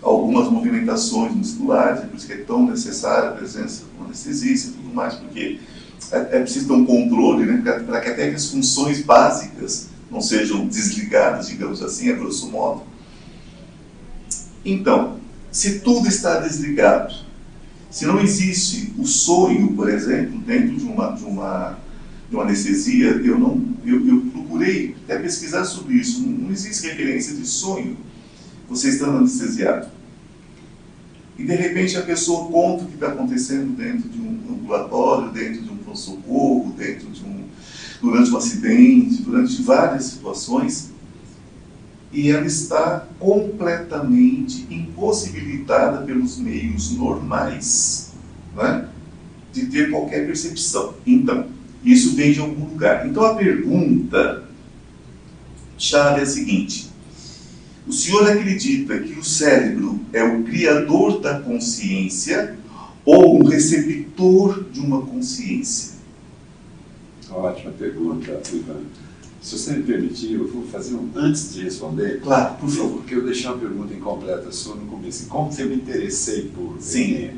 algumas 0.00 0.48
movimentações 0.48 1.34
musculares, 1.34 2.04
por 2.04 2.14
isso 2.14 2.26
que 2.26 2.32
é 2.32 2.36
tão 2.36 2.64
necessária 2.64 3.30
a 3.30 3.32
presença 3.32 3.82
do 3.98 4.04
anestesista 4.04 4.70
e 4.70 4.72
tudo 4.74 4.94
mais, 4.94 5.14
porque 5.14 5.58
é, 6.12 6.18
é 6.18 6.40
preciso 6.40 6.68
ter 6.68 6.72
um 6.74 6.86
controle 6.86 7.44
né, 7.44 7.60
para 7.84 8.00
que 8.00 8.08
até 8.10 8.28
as 8.28 8.50
funções 8.50 9.02
básicas 9.02 9.88
não 10.10 10.20
sejam 10.20 10.66
desligadas, 10.66 11.48
digamos 11.48 11.82
assim, 11.82 12.10
a 12.10 12.14
grosso 12.14 12.50
modo. 12.50 12.82
Então, 14.64 15.18
se 15.50 15.80
tudo 15.80 16.08
está 16.08 16.40
desligado, 16.40 17.14
se 17.90 18.04
não 18.06 18.20
existe 18.20 18.92
o 18.98 19.06
sonho, 19.06 19.72
por 19.72 19.88
exemplo, 19.88 20.38
dentro 20.40 20.76
de 20.76 20.84
uma, 20.84 21.12
de 21.12 21.24
uma, 21.24 21.78
de 22.28 22.36
uma 22.36 22.44
anestesia, 22.44 23.08
eu, 23.08 23.38
não, 23.38 23.62
eu, 23.84 24.06
eu 24.06 24.20
procurei 24.32 24.96
até 25.04 25.18
pesquisar 25.18 25.64
sobre 25.64 25.94
isso, 25.94 26.20
não, 26.20 26.28
não 26.28 26.50
existe 26.50 26.86
referência 26.86 27.34
de 27.34 27.46
sonho 27.46 27.96
você 28.68 28.88
estando 28.88 29.18
anestesiado. 29.18 29.88
E 31.38 31.44
de 31.44 31.54
repente 31.54 31.96
a 31.96 32.02
pessoa 32.02 32.50
conta 32.50 32.84
o 32.84 32.86
que 32.86 32.94
está 32.94 33.08
acontecendo 33.08 33.76
dentro 33.76 34.08
de 34.08 34.18
um 34.18 34.40
ambulatório, 34.50 35.30
dentro 35.30 35.62
de 35.62 35.70
um 35.70 35.76
socorro, 35.96 36.74
dentro 36.76 37.10
de 37.10 37.15
durante 38.00 38.30
um 38.30 38.36
acidente, 38.36 39.22
durante 39.22 39.62
várias 39.62 40.04
situações, 40.04 40.90
e 42.12 42.30
ela 42.30 42.46
está 42.46 43.06
completamente 43.18 44.66
impossibilitada 44.70 46.04
pelos 46.04 46.38
meios 46.38 46.92
normais 46.92 48.12
né, 48.56 48.88
de 49.52 49.66
ter 49.66 49.90
qualquer 49.90 50.26
percepção. 50.26 50.94
Então, 51.06 51.46
isso 51.84 52.16
vem 52.16 52.32
de 52.32 52.40
algum 52.40 52.64
lugar. 52.64 53.06
Então 53.06 53.24
a 53.24 53.34
pergunta 53.34 54.44
chave 55.78 56.20
é 56.20 56.22
a 56.22 56.26
seguinte: 56.26 56.90
o 57.86 57.92
senhor 57.92 58.28
acredita 58.28 58.98
que 58.98 59.18
o 59.18 59.24
cérebro 59.24 60.00
é 60.12 60.22
o 60.24 60.42
criador 60.42 61.20
da 61.20 61.38
consciência 61.40 62.56
ou 63.04 63.40
um 63.40 63.46
receptor 63.46 64.64
de 64.72 64.80
uma 64.80 65.02
consciência? 65.02 65.95
Ótima 67.36 67.72
pergunta, 67.78 68.40
Ivan. 68.52 68.80
Se 69.42 69.58
você 69.58 69.74
me 69.74 69.82
permitir, 69.82 70.32
eu 70.32 70.48
vou 70.48 70.64
fazer 70.64 70.94
um 70.94 71.08
antes 71.14 71.52
de 71.52 71.62
responder. 71.62 72.20
Claro, 72.20 72.56
por 72.56 72.68
favor. 72.68 72.98
Porque 72.98 73.14
eu 73.14 73.24
deixei 73.24 73.46
uma 73.46 73.58
pergunta 73.58 73.94
incompleta 73.94 74.50
sua 74.50 74.74
no 74.74 74.86
começo. 74.86 75.28
Como 75.28 75.54
que 75.54 75.60
eu 75.60 75.68
me 75.68 75.76
interessei 75.76 76.50
por 76.54 76.76
Sim. 76.80 77.30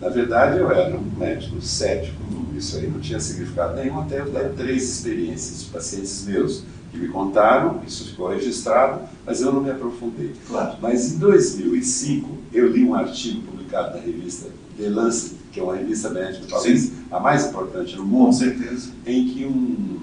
Na 0.00 0.08
verdade, 0.08 0.58
eu 0.58 0.70
era 0.70 0.96
um 0.96 1.18
médico 1.18 1.60
cético, 1.62 2.20
isso 2.54 2.76
aí 2.76 2.86
não 2.86 3.00
tinha 3.00 3.18
significado 3.18 3.76
nenhum, 3.76 4.00
até 4.00 4.20
eu 4.20 4.30
dar 4.30 4.50
três 4.50 4.82
experiências 4.82 5.60
de 5.60 5.70
pacientes 5.70 6.24
meus 6.26 6.64
que 6.90 6.98
me 6.98 7.08
contaram, 7.08 7.80
isso 7.86 8.10
ficou 8.10 8.28
registrado, 8.28 9.02
mas 9.24 9.40
eu 9.40 9.52
não 9.52 9.62
me 9.62 9.70
aprofundei. 9.70 10.32
Claro. 10.48 10.76
Mas 10.82 11.12
em 11.12 11.18
2005, 11.18 12.28
eu 12.52 12.70
li 12.70 12.84
um 12.84 12.94
artigo 12.94 13.40
publicado 13.42 13.96
na 13.96 14.02
revista 14.02 14.48
The 14.76 14.88
Lancet, 14.90 15.34
que 15.56 15.60
é 15.60 15.62
uma 15.62 15.74
revista 15.74 16.10
médica, 16.10 16.44
talvez 16.50 16.92
a 17.10 17.18
mais 17.18 17.46
importante 17.46 17.96
no 17.96 18.02
Com 18.02 18.08
mundo, 18.08 18.34
certeza. 18.34 18.90
em 19.06 19.26
que 19.26 19.46
um 19.46 19.96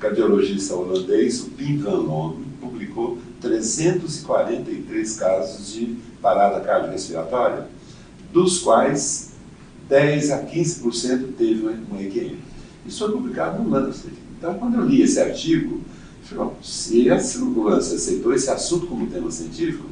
cardiologista 0.00 0.74
holandês, 0.74 1.40
o 1.40 1.50
Pim 1.50 1.76
Van 1.78 1.98
Loon, 1.98 2.42
publicou 2.60 3.16
343 3.40 5.16
casos 5.16 5.72
de 5.72 5.94
parada 6.20 6.58
cardiorrespiratória, 6.64 7.68
dos 8.32 8.58
quais 8.58 9.30
10 9.88 10.32
a 10.32 10.42
15% 10.44 11.28
teve 11.38 11.64
um 11.64 12.00
EQM. 12.00 12.36
Isso 12.84 12.98
foi 13.04 13.12
publicado 13.12 13.62
no 13.62 13.70
Lancet. 13.70 14.12
Então, 14.36 14.54
quando 14.54 14.78
eu 14.78 14.84
li 14.84 15.02
esse 15.02 15.20
artigo, 15.20 15.76
eu 15.76 15.80
falei, 16.24 16.44
"Bom, 16.44 16.56
se 16.60 17.08
o 17.08 17.62
Lancet 17.62 17.94
aceitou 17.94 18.34
esse 18.34 18.50
assunto 18.50 18.88
como 18.88 19.06
tema 19.06 19.30
científico, 19.30 19.84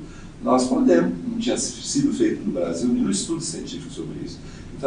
nós 0.43 0.67
podemos. 0.67 1.13
Não 1.27 1.39
tinha 1.39 1.57
sido 1.57 2.13
feito 2.13 2.45
no 2.45 2.53
Brasil 2.53 2.89
nenhum 2.89 3.11
estudo 3.11 3.41
científico 3.41 3.93
sobre 3.93 4.17
isso. 4.25 4.39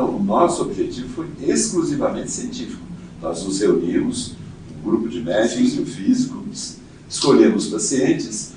Então, 0.01 0.15
o 0.15 0.23
nosso 0.23 0.61
objetivo 0.61 1.09
foi 1.09 1.27
exclusivamente 1.45 2.31
científico. 2.31 2.81
Nós 3.21 3.43
nos 3.43 3.59
reunimos, 3.59 4.31
um 4.79 4.89
grupo 4.89 5.09
de 5.09 5.19
médicos 5.21 5.75
e 5.75 5.81
um 5.81 5.85
físico, 5.85 6.41
es- 6.53 6.77
escolhemos 7.09 7.67
pacientes 7.67 8.51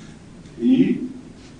e 0.57 1.05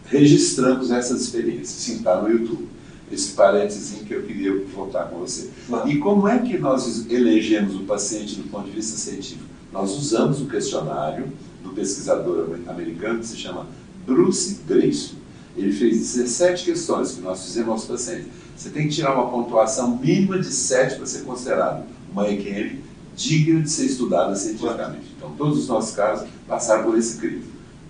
registramos 0.05 0.89
essas 0.89 1.21
experiências. 1.23 1.67
Sim, 1.67 1.95
está 1.97 2.21
no 2.21 2.29
YouTube. 2.29 2.65
Esse 3.11 3.33
parênteses 3.33 3.99
que 4.07 4.13
eu 4.13 4.23
queria 4.23 4.57
voltar 4.73 5.09
com 5.09 5.19
você. 5.19 5.49
Claro. 5.67 5.89
E 5.91 5.97
como 5.99 6.29
é 6.29 6.39
que 6.39 6.57
nós 6.57 7.05
elegemos 7.11 7.75
o 7.75 7.79
paciente 7.81 8.35
do 8.35 8.43
ponto 8.49 8.63
de 8.69 8.71
vista 8.71 8.97
científico? 8.97 9.43
Nós 9.73 9.91
usamos 9.91 10.39
o 10.39 10.45
questionário 10.45 11.25
do 11.61 11.71
pesquisador 11.71 12.55
americano 12.69 13.19
que 13.19 13.27
se 13.27 13.35
chama 13.35 13.67
Bruce 14.07 14.59
Grayson. 14.65 15.15
Ele 15.57 15.73
fez 15.73 15.97
17 15.97 16.63
questões 16.63 17.11
que 17.11 17.21
nós 17.21 17.43
fizemos 17.43 17.69
aos 17.69 17.83
pacientes. 17.85 18.27
Você 18.55 18.69
tem 18.69 18.87
que 18.87 18.95
tirar 18.95 19.13
uma 19.13 19.29
pontuação 19.29 19.97
mínima 19.97 20.39
de 20.39 20.51
7 20.51 20.97
para 20.97 21.05
ser 21.05 21.23
considerado 21.23 21.83
uma 22.11 22.27
EQM 22.27 22.79
digna 23.15 23.61
de 23.61 23.69
ser 23.69 23.85
estudada 23.85 24.35
cientificamente. 24.35 25.13
Então, 25.17 25.31
todos 25.37 25.59
os 25.59 25.67
nossos 25.67 25.95
casos 25.95 26.27
passaram 26.47 26.83
por 26.83 26.97
esse 26.97 27.17
crivo. 27.17 27.45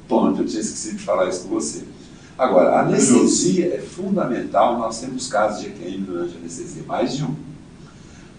Ponto, 0.08 0.42
eu 0.42 0.46
tinha 0.46 0.62
esquecido 0.62 0.98
de 0.98 1.04
falar 1.04 1.30
isso 1.30 1.44
com 1.44 1.50
você. 1.50 1.84
Agora, 2.38 2.72
a 2.72 2.82
anestesia 2.82 3.76
é 3.76 3.80
fundamental, 3.80 4.78
nós 4.78 5.00
temos 5.00 5.28
casos 5.28 5.62
de 5.62 5.68
EQM 5.68 6.04
durante 6.04 6.36
a 6.36 6.40
anestesia, 6.40 6.84
mais 6.88 7.16
de 7.16 7.24
um. 7.24 7.36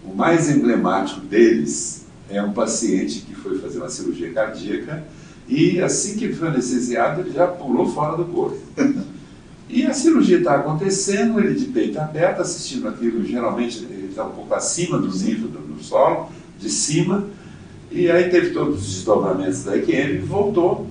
O 0.03 0.13
mais 0.13 0.49
emblemático 0.49 1.21
deles 1.21 2.05
é 2.29 2.41
um 2.41 2.53
paciente 2.53 3.21
que 3.21 3.33
foi 3.33 3.57
fazer 3.59 3.77
uma 3.77 3.89
cirurgia 3.89 4.31
cardíaca 4.33 5.03
e 5.47 5.79
assim 5.81 6.17
que 6.17 6.25
ele 6.25 6.35
foi 6.35 6.49
anestesiado, 6.49 7.21
ele 7.21 7.31
já 7.31 7.47
pulou 7.47 7.87
fora 7.87 8.17
do 8.17 8.25
corpo. 8.25 8.57
E 9.67 9.85
a 9.85 9.93
cirurgia 9.93 10.37
está 10.37 10.55
acontecendo, 10.55 11.39
ele 11.39 11.55
de 11.55 11.65
peito 11.65 11.99
aberto, 11.99 12.41
assistindo 12.41 12.87
aquilo, 12.87 13.25
geralmente 13.25 13.83
ele 13.83 14.07
está 14.09 14.23
um 14.25 14.31
pouco 14.31 14.53
acima 14.53 14.97
do 14.99 15.07
nível 15.07 15.47
do, 15.47 15.59
do 15.59 15.83
solo, 15.83 16.29
de 16.59 16.69
cima, 16.69 17.25
e 17.91 18.09
aí 18.09 18.29
teve 18.29 18.51
todos 18.51 18.81
os 18.81 18.95
desdobramentos 18.95 19.63
da 19.63 19.77
EQM, 19.77 20.19
voltou 20.25 20.87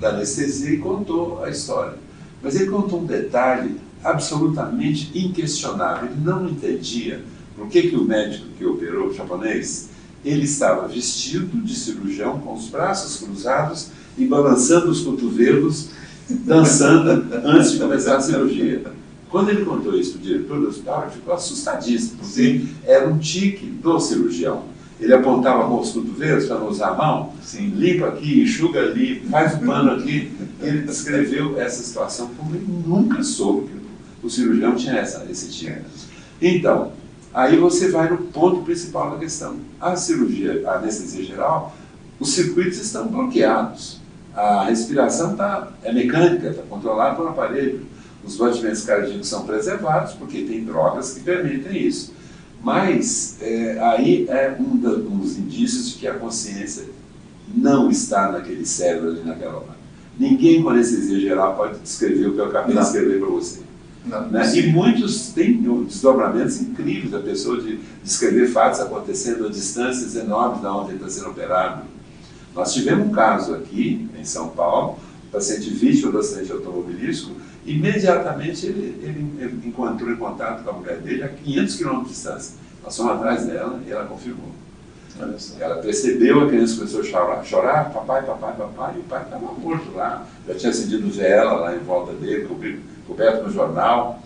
da 0.00 0.10
anestesia 0.10 0.70
e 0.70 0.78
contou 0.78 1.44
a 1.44 1.50
história. 1.50 1.98
Mas 2.42 2.56
ele 2.56 2.70
contou 2.70 3.00
um 3.00 3.06
detalhe 3.06 3.76
absolutamente 4.02 5.10
inquestionável. 5.14 6.08
Ele 6.10 6.20
não 6.22 6.48
entendia 6.48 7.22
por 7.56 7.68
que, 7.68 7.88
que 7.88 7.96
o 7.96 8.04
médico 8.04 8.46
que 8.58 8.64
operou, 8.64 9.08
o 9.08 9.14
japonês, 9.14 9.88
ele 10.24 10.44
estava 10.44 10.86
vestido 10.88 11.60
de 11.62 11.74
cirurgião, 11.74 12.38
com 12.40 12.54
os 12.54 12.68
braços 12.68 13.22
cruzados 13.22 13.88
e 14.18 14.24
balançando 14.26 14.90
os 14.90 15.00
cotovelos, 15.00 15.90
dançando 16.28 17.26
antes 17.44 17.72
de 17.72 17.78
começar 17.78 18.16
a 18.16 18.20
cirurgia. 18.20 18.82
Quando 19.30 19.50
ele 19.50 19.64
contou 19.64 19.94
isso 19.96 20.12
para 20.12 20.20
o 20.20 20.22
diretor 20.22 20.60
do 20.60 20.68
hospital, 20.68 21.02
ele 21.02 21.12
ficou 21.12 21.34
assustadíssimo, 21.34 22.18
porque 22.18 22.64
era 22.84 23.08
um 23.08 23.18
tique 23.18 23.66
do 23.66 23.98
cirurgião. 24.00 24.64
Ele 24.98 25.12
apontava 25.12 25.68
com 25.68 25.78
os 25.78 25.92
cotovelos 25.92 26.46
para 26.46 26.58
não 26.58 26.68
usar 26.68 26.88
a 26.88 26.94
mão, 26.94 27.32
Sim. 27.42 27.66
limpa 27.76 28.06
aqui, 28.06 28.42
enxuga 28.42 28.80
ali, 28.80 29.20
faz 29.30 29.54
o 29.54 29.66
pano 29.66 29.92
aqui. 29.92 30.32
Ele 30.62 30.82
descreveu 30.82 31.60
essa 31.60 31.82
situação 31.82 32.30
como 32.36 32.54
ele 32.54 32.66
nunca 32.86 33.22
soube 33.22 33.68
que 34.20 34.26
o 34.26 34.30
cirurgião 34.30 34.74
tinha 34.74 34.94
essa, 34.94 35.26
esse 35.30 35.50
tipo. 35.50 35.80
Então, 36.40 36.92
aí 37.34 37.58
você 37.58 37.90
vai 37.90 38.08
no 38.08 38.18
ponto 38.18 38.62
principal 38.62 39.10
da 39.10 39.18
questão. 39.18 39.56
A 39.78 39.96
cirurgia, 39.96 40.62
a 40.66 40.76
anestesia 40.76 41.24
geral, 41.24 41.76
os 42.18 42.30
circuitos 42.30 42.78
estão 42.78 43.06
bloqueados. 43.08 44.00
A 44.36 44.64
respiração 44.64 45.34
tá, 45.34 45.72
é 45.82 45.92
mecânica, 45.92 46.48
está 46.50 46.62
controlada 46.62 47.16
por 47.16 47.24
um 47.24 47.30
aparelho. 47.30 47.82
Os 48.24 48.36
batimentos 48.36 48.82
cardíacos 48.84 49.28
são 49.28 49.46
preservados, 49.46 50.12
porque 50.14 50.42
tem 50.42 50.62
drogas 50.64 51.14
que 51.14 51.20
permitem 51.20 51.76
isso. 51.86 52.12
Mas 52.62 53.36
é, 53.40 53.78
aí 53.80 54.26
é 54.28 54.54
um, 54.58 54.76
da- 54.76 54.90
um 54.90 55.18
dos 55.18 55.38
indícios 55.38 55.90
de 55.90 55.94
que 55.98 56.06
a 56.08 56.14
consciência 56.14 56.84
não 57.54 57.88
está 57.88 58.30
naquele 58.32 58.66
cérebro 58.66 59.10
ali 59.10 59.22
naquela 59.24 59.56
hora. 59.58 59.76
Ninguém 60.18 60.62
com 60.62 60.70
anestesia 60.70 61.20
geral 61.20 61.54
pode 61.56 61.78
descrever 61.78 62.26
o 62.26 62.32
que 62.34 62.38
eu 62.40 62.46
acabei 62.46 62.74
Não. 62.74 62.82
de 62.82 62.88
escrever 62.88 63.20
para 63.20 63.28
você. 63.28 63.60
Não, 64.04 64.28
Né? 64.28 64.56
E 64.56 64.66
muitos 64.72 65.28
têm 65.30 65.62
desdobramentos 65.84 66.60
incríveis 66.60 67.10
da 67.10 67.18
pessoa 67.20 67.60
de 67.60 67.78
descrever 68.02 68.48
fatos 68.48 68.80
acontecendo 68.80 69.46
a 69.46 69.50
distâncias 69.50 70.14
enormes 70.16 70.62
da 70.62 70.74
onde 70.74 70.90
ele 70.92 70.96
está 70.96 71.08
sendo 71.08 71.30
operado. 71.30 71.82
Nós 72.56 72.72
tivemos 72.72 73.06
um 73.06 73.12
caso 73.12 73.54
aqui, 73.54 74.08
em 74.18 74.24
São 74.24 74.48
Paulo, 74.48 74.98
paciente 75.30 75.68
vítima 75.68 76.10
do 76.10 76.18
acidente 76.18 76.50
automobilístico, 76.50 77.32
imediatamente 77.66 78.64
ele, 78.64 78.98
ele, 79.02 79.68
encontrou 79.68 80.10
em 80.10 80.16
contato 80.16 80.64
com 80.64 80.70
a 80.70 80.72
mulher 80.72 80.96
dele 80.98 81.22
a 81.22 81.28
500 81.28 81.76
quilômetros 81.76 82.08
de 82.08 82.14
distância. 82.14 82.54
Nós 82.82 82.96
fomos 82.96 83.12
atrás 83.12 83.44
dela 83.44 83.78
e 83.86 83.92
ela 83.92 84.06
confirmou. 84.06 84.50
Ela 85.60 85.76
percebeu, 85.76 86.44
a 86.44 86.48
criança 86.48 86.76
começou 86.76 87.00
a 87.00 87.04
chorar, 87.04 87.44
chorar, 87.44 87.92
papai, 87.92 88.22
papai, 88.22 88.54
papai, 88.56 88.94
e 88.96 89.00
o 89.00 89.04
pai 89.04 89.22
estava 89.22 89.52
morto 89.52 89.94
lá. 89.94 90.26
Já 90.46 90.54
tinha 90.54 90.70
acendido 90.70 91.10
vela 91.10 91.54
lá 91.54 91.76
em 91.76 91.80
volta 91.80 92.12
dele, 92.12 92.48
coberto 93.06 93.44
no 93.44 93.50
jornal. 93.50 94.22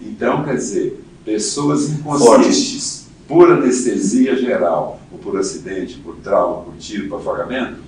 Então, 0.00 0.44
quer 0.44 0.56
dizer, 0.56 1.02
pessoas 1.24 1.90
inconscientes, 1.90 2.95
por 3.26 3.50
anestesia 3.50 4.36
geral, 4.36 5.00
ou 5.10 5.18
por 5.18 5.38
acidente, 5.38 5.98
por 5.98 6.16
trauma, 6.16 6.62
por 6.62 6.74
tiro, 6.76 7.08
por 7.08 7.20
afogamento, 7.20 7.78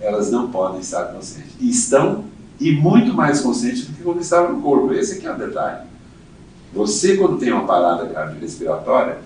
elas 0.00 0.30
não 0.30 0.50
podem 0.50 0.80
estar 0.80 1.04
conscientes. 1.06 1.52
E 1.60 1.70
estão, 1.70 2.24
e 2.60 2.72
muito 2.72 3.14
mais 3.14 3.40
conscientes 3.40 3.86
do 3.86 3.94
que 3.94 4.02
quando 4.02 4.20
estavam 4.20 4.56
no 4.56 4.62
corpo. 4.62 4.92
Esse 4.92 5.18
aqui 5.18 5.26
é 5.26 5.32
o 5.32 5.38
detalhe. 5.38 5.86
Você, 6.74 7.16
quando 7.16 7.38
tem 7.38 7.52
uma 7.52 7.64
parada 7.64 8.06
cardiorrespiratória, 8.06 9.18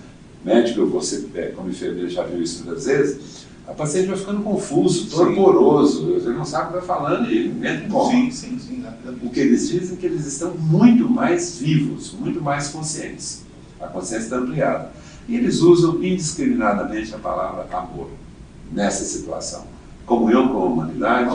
médico, 0.44 0.86
você 0.86 1.26
é, 1.34 1.46
como 1.48 1.68
enfermeiro 1.68 2.08
já 2.08 2.22
viu 2.22 2.42
isso 2.42 2.64
muitas 2.64 2.86
vezes, 2.86 3.46
a 3.66 3.72
paciente 3.72 4.06
vai 4.06 4.16
ficando 4.16 4.42
confuso, 4.42 5.10
torporoso, 5.10 6.12
ele 6.12 6.34
não 6.34 6.44
sabe 6.44 6.68
o 6.68 6.72
que 6.72 6.78
está 6.78 6.94
falando 6.94 7.28
e 7.28 7.48
entra 7.48 7.84
em 7.84 7.88
coma. 7.88 8.10
Sim, 8.12 8.30
sim, 8.30 8.58
sim. 8.60 8.84
O 9.22 9.30
que 9.30 9.40
eles 9.40 9.68
dizem 9.68 9.96
é 9.96 10.00
que 10.00 10.06
eles 10.06 10.24
estão 10.24 10.54
muito 10.54 11.08
mais 11.08 11.58
vivos, 11.58 12.12
muito 12.12 12.40
mais 12.40 12.68
conscientes. 12.68 13.42
A 13.80 13.88
consciência 13.88 14.24
está 14.24 14.36
ampliada. 14.36 14.92
E 15.28 15.34
eles 15.36 15.60
usam 15.60 16.02
indiscriminadamente 16.02 17.14
a 17.14 17.18
palavra 17.18 17.66
amor 17.76 18.10
nessa 18.72 19.04
situação. 19.04 19.66
Comunhão 20.04 20.48
com 20.48 20.58
a 20.58 20.64
humanidade, 20.66 21.28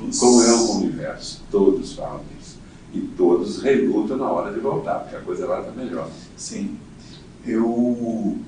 Um 0.00 0.10
comunhão 0.10 0.66
com 0.66 0.72
o 0.72 0.76
universo. 0.82 1.42
Todos 1.50 1.94
falam 1.94 2.20
isso. 2.40 2.58
E 2.94 3.00
todos 3.00 3.60
relutam 3.62 4.16
na 4.16 4.30
hora 4.30 4.52
de 4.52 4.60
voltar, 4.60 5.00
porque 5.00 5.16
a 5.16 5.20
coisa 5.20 5.46
lá 5.46 5.60
está 5.60 5.72
melhor. 5.72 6.08
Sim. 6.36 6.78
Eu. 7.44 8.38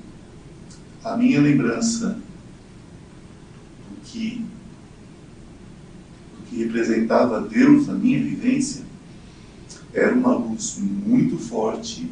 A 1.03 1.15
minha 1.15 1.41
lembrança 1.41 2.17
do 3.89 4.01
que, 4.03 4.45
do 6.35 6.43
que 6.49 6.63
representava 6.63 7.41
Deus 7.41 7.87
na 7.87 7.93
minha 7.93 8.21
vivência 8.21 8.83
era 9.93 10.13
uma 10.13 10.35
luz 10.35 10.77
muito 10.79 11.37
forte, 11.37 12.09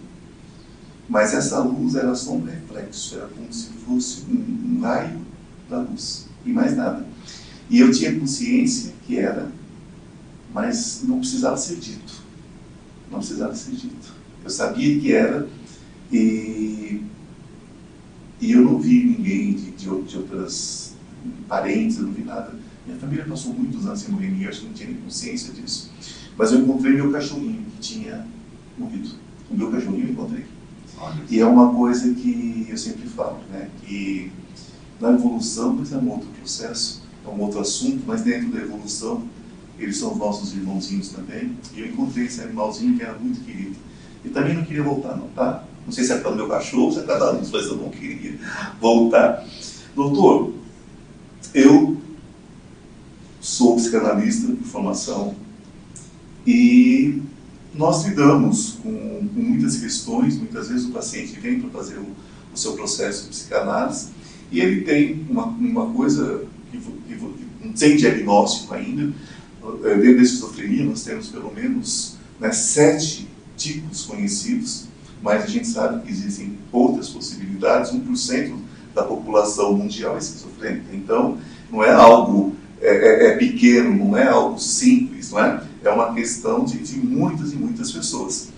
mas 1.08 1.34
essa 1.34 1.60
luz 1.60 1.96
era 1.96 2.13
só 2.13 2.34
um 2.34 2.43
reflexo, 2.43 3.15
era 3.15 3.28
como 3.28 3.52
se 3.52 3.70
fosse 3.86 4.24
um, 4.30 4.78
um 4.78 4.82
raio 4.82 5.22
da 5.70 5.80
luz 5.80 6.28
e 6.46 6.52
mais 6.52 6.76
nada. 6.76 7.06
E 7.70 7.80
eu 7.80 7.91
tinha 7.91 8.17
consciência 8.17 8.93
que 9.06 9.17
era, 9.17 9.50
mas 10.54 11.04
não 11.04 11.20
precisava 11.20 11.58
ser 11.58 11.78
dito. 11.78 12.22
Não 13.12 13.20
precisava 13.20 13.56
ser 13.56 13.72
dito. 13.72 14.13
Eu 14.43 14.50
sabia 14.50 15.00
que 15.00 15.13
era, 15.13 15.48
e, 16.12 17.04
e 18.39 18.52
eu 18.52 18.62
não 18.62 18.80
vi 18.80 19.04
ninguém 19.04 19.54
de, 19.54 19.72
de, 19.72 20.04
de 20.04 20.17
outras 20.17 20.93
parentes, 21.48 21.98
eu 21.98 22.04
não 22.04 22.13
vi 22.13 22.24
nada. 22.24 22.54
Minha 22.86 22.98
família 22.98 23.26
passou 23.26 23.54
muitos 23.54 23.86
anos 23.86 24.00
sem 24.00 24.12
morrer 24.12 24.30
ninguém, 24.30 24.48
acho 24.48 24.62
que 24.62 24.67
não 24.67 24.74
tinha 24.74 24.89
nem 24.89 24.98
consciência 25.00 25.54
disso. 25.54 25.91
Mas 26.38 26.52
eu 26.52 26.60
encontrei 26.60 26.93
meu 26.93 27.12
cachorrinho 27.12 27.65
que 27.72 27.80
tinha 27.80 28.26
morrido. 28.78 29.10
O 29.50 29.58
meu 29.58 29.70
cachorrinho 29.72 30.08
eu 30.08 30.12
encontrei. 30.12 30.46
E 31.30 31.39
é 31.39 31.45
uma 31.45 31.73
coisa 31.73 32.13
que 32.13 32.65
eu 32.69 32.78
sempre 32.78 33.08
falo, 33.08 33.39
né? 33.52 33.69
Que 33.84 34.32
na 35.00 35.12
evolução, 35.12 35.73
mas 35.73 35.91
é 35.93 35.97
um 35.97 36.10
outro 36.10 36.28
processo, 36.39 37.04
é 37.26 37.30
um 37.30 37.39
outro 37.39 37.60
assunto, 37.60 38.04
mas 38.08 38.21
dentro 38.21 38.50
da 38.50 38.60
evolução, 38.60 39.23
eles 39.78 39.97
são 39.97 40.13
os 40.13 40.17
nossos 40.17 40.54
irmãozinhos 40.54 41.10
também. 41.10 41.56
E 41.76 41.82
eu 41.82 41.88
encontrei 41.88 42.26
esse 42.26 42.41
animalzinho 42.41 42.97
que 42.97 43.04
era 43.04 43.17
muito 43.17 43.41
querido. 43.41 43.76
E 44.26 44.30
também 44.30 44.56
não 44.56 44.63
queria 44.63 44.84
voltar, 44.84 45.15
não, 45.15 45.28
tá? 45.30 45.63
Não 45.86 45.91
sei 45.91 46.04
se 46.04 46.12
é 46.12 46.17
para 46.17 46.32
o 46.32 46.36
meu 46.36 46.47
cachorro 46.47 46.84
ou 46.84 46.91
se 46.91 47.00
é 47.00 47.04
para 47.04 47.19
dar 47.19 47.32
luz, 47.32 47.50
mas 47.52 47.65
eu 47.65 47.78
não 47.78 47.89
queria 47.89 48.38
voltar. 48.82 49.45
Doutor, 49.95 50.54
eu 51.54 51.97
sou 53.39 53.76
psicanalista 53.76 54.47
de 54.47 54.63
formação 54.63 55.36
e 56.45 57.21
nós 57.77 58.05
lidamos 58.05 58.79
com, 58.83 59.27
com 59.33 59.39
muitas 59.39 59.77
questões. 59.77 60.37
Muitas 60.37 60.69
vezes 60.69 60.85
o 60.87 60.91
paciente 60.91 61.39
vem 61.39 61.59
para 61.59 61.69
fazer 61.69 61.97
o, 61.97 62.07
o 62.53 62.57
seu 62.57 62.73
processo 62.73 63.23
de 63.23 63.29
psicanálise 63.29 64.07
e 64.51 64.59
ele 64.59 64.81
tem 64.81 65.25
uma, 65.29 65.45
uma 65.45 65.85
coisa 65.93 66.43
que, 66.71 66.77
que, 66.77 67.15
que 67.15 67.65
não 67.65 67.73
tem 67.73 67.95
diagnóstico 67.95 68.73
ainda. 68.73 69.13
Eh, 69.83 69.95
Dentro 69.95 70.15
da 70.17 70.21
esquizofrenia 70.23 70.85
nós 70.85 71.03
temos 71.03 71.27
pelo 71.27 71.53
menos 71.53 72.15
né, 72.39 72.51
sete 72.51 73.27
tipos 73.57 74.03
conhecidos, 74.05 74.85
mas 75.21 75.43
a 75.43 75.47
gente 75.47 75.67
sabe 75.67 76.03
que 76.03 76.11
existem 76.11 76.57
outras 76.71 77.09
possibilidades. 77.09 77.91
1% 77.91 78.55
da 78.95 79.03
população 79.03 79.73
mundial 79.73 80.15
é 80.15 80.19
esquizofrênica. 80.19 80.87
Então, 80.93 81.37
não 81.71 81.83
é 81.83 81.91
algo 81.91 82.55
é, 82.81 82.87
é- 82.95 83.27
é 83.31 83.37
pequeno, 83.37 83.93
não 83.93 84.17
é 84.17 84.27
algo 84.27 84.59
simples, 84.59 85.31
não 85.31 85.39
é? 85.43 85.63
É 85.88 85.91
uma 85.91 86.13
questão 86.13 86.65
de, 86.65 86.80
de 86.80 86.97
muitas 86.97 87.54
e 87.54 87.56
muitas 87.56 87.93
pessoas. 87.93 88.50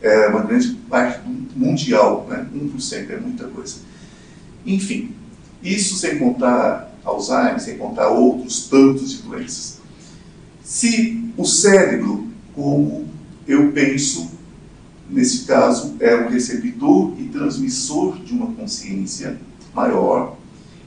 É 0.00 0.28
uma 0.28 0.40
grande 0.40 0.70
parte 0.88 1.20
mundial, 1.54 2.26
né? 2.26 2.46
1% 2.54 3.10
é 3.10 3.16
muita 3.18 3.46
coisa. 3.48 3.76
Enfim, 4.64 5.14
isso 5.62 5.96
sem 5.96 6.18
contar 6.18 6.90
Alzheimer, 7.04 7.60
sem 7.60 7.76
contar 7.76 8.08
outros 8.08 8.66
tantos 8.68 9.10
de 9.10 9.18
doenças. 9.22 9.78
Se 10.64 11.30
o 11.36 11.44
cérebro, 11.44 12.28
como 12.54 13.06
eu 13.46 13.72
penso, 13.72 14.30
nesse 15.10 15.44
caso, 15.44 15.96
é 16.00 16.16
um 16.16 16.30
recebedor 16.30 17.12
e 17.18 17.24
transmissor 17.24 18.18
de 18.20 18.32
uma 18.32 18.46
consciência 18.52 19.38
maior, 19.74 20.38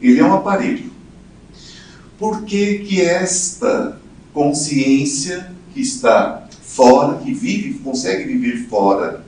ele 0.01 0.19
é 0.19 0.25
um 0.25 0.33
aparelho. 0.33 0.91
Por 2.17 2.43
que, 2.45 2.79
que 2.79 2.99
esta 2.99 4.01
consciência 4.33 5.52
que 5.73 5.81
está 5.81 6.47
fora, 6.61 7.17
que 7.19 7.33
vive, 7.33 7.79
consegue 7.79 8.25
viver 8.25 8.67
fora, 8.67 9.23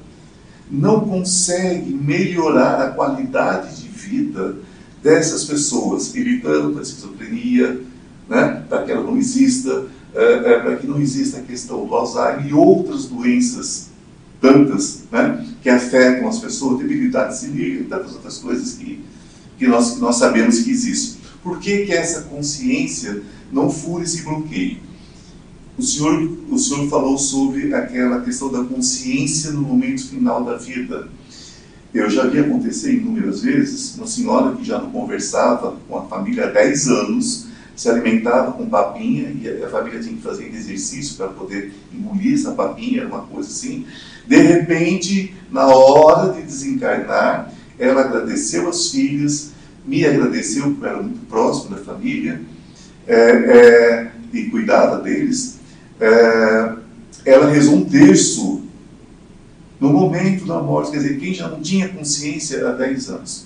não 0.69 1.01
consegue 1.01 1.93
melhorar 1.93 2.81
a 2.81 2.89
qualidade 2.91 3.81
de 3.81 3.87
vida 3.87 4.55
dessas 5.01 5.43
pessoas, 5.43 6.15
evitando 6.15 6.79
a 6.79 6.81
esquizofrenia, 6.81 7.81
né, 8.27 8.63
para 8.67 8.83
que 8.83 8.91
ela 8.91 9.03
não 9.03 9.17
exista, 9.17 9.85
eh, 10.15 10.41
eh, 10.45 10.59
para 10.59 10.75
que 10.77 10.87
não 10.87 10.99
exista 10.99 11.37
a 11.37 11.41
questão 11.41 11.85
do 11.85 11.93
Alzheimer 11.93 12.47
e 12.47 12.53
outras 12.53 13.05
doenças 13.05 13.89
tantas 14.41 15.03
né, 15.11 15.45
que 15.61 15.69
afetam 15.69 16.27
as 16.27 16.39
pessoas, 16.39 16.79
debilidade 16.79 17.37
senil 17.37 17.81
e 17.81 17.83
tantas 17.83 18.13
outras 18.13 18.37
coisas 18.37 18.73
que, 18.73 19.03
que, 19.57 19.67
nós, 19.67 19.93
que 19.93 19.99
nós 19.99 20.15
sabemos 20.15 20.59
que 20.59 20.71
existem. 20.71 21.21
Por 21.43 21.59
que, 21.59 21.85
que 21.85 21.93
essa 21.93 22.21
consciência 22.23 23.21
não 23.51 23.69
fura 23.69 24.03
esse 24.03 24.23
bloqueio? 24.23 24.77
O 25.77 25.83
senhor, 25.83 26.31
o 26.49 26.57
senhor 26.57 26.89
falou 26.89 27.17
sobre 27.17 27.73
aquela 27.73 28.21
questão 28.21 28.49
da 28.49 28.63
consciência 28.63 29.51
no 29.51 29.61
momento 29.61 30.07
final 30.07 30.43
da 30.43 30.55
vida. 30.55 31.09
Eu 31.93 32.09
já 32.09 32.27
vi 32.27 32.39
acontecer 32.39 32.93
inúmeras 32.93 33.41
vezes, 33.41 33.95
uma 33.95 34.07
senhora 34.07 34.55
que 34.55 34.63
já 34.63 34.79
não 34.79 34.89
conversava 34.89 35.77
com 35.87 35.97
a 35.97 36.03
família 36.03 36.45
há 36.45 36.51
10 36.51 36.87
anos, 36.87 37.47
se 37.75 37.89
alimentava 37.89 38.53
com 38.53 38.69
papinha 38.69 39.29
e 39.29 39.63
a, 39.63 39.67
família 39.67 39.99
tinha 39.99 40.15
que 40.15 40.21
fazer 40.21 40.47
exercício 40.47 41.17
para 41.17 41.27
poder 41.27 41.73
engolir 41.93 42.33
essa 42.33 42.51
papinha, 42.51 43.05
uma 43.05 43.21
coisa 43.21 43.49
assim. 43.49 43.85
De 44.25 44.37
repente, 44.37 45.35
na 45.51 45.67
hora 45.67 46.33
de 46.33 46.41
desencarnar, 46.41 47.53
ela 47.77 48.01
agradeceu 48.01 48.69
as 48.69 48.89
filhas, 48.89 49.51
me 49.85 50.05
agradeceu, 50.05 50.71
porque 50.71 50.85
era 50.85 51.01
muito 51.01 51.25
próximo 51.27 51.75
da 51.75 51.83
família, 51.83 52.41
é, 53.05 53.19
é, 53.19 54.11
e 54.33 54.45
cuidava 54.45 55.01
deles. 55.01 55.54
É, 55.99 56.75
ela 57.25 57.49
rezou 57.49 57.75
um 57.75 57.85
terço 57.85 58.63
no 59.79 59.89
momento 59.89 60.45
da 60.45 60.61
morte, 60.61 60.91
quer 60.91 60.97
dizer, 60.97 61.19
quem 61.19 61.33
já 61.33 61.47
não 61.47 61.61
tinha 61.61 61.89
consciência 61.89 62.67
há 62.67 62.71
10 62.71 63.09
anos. 63.09 63.45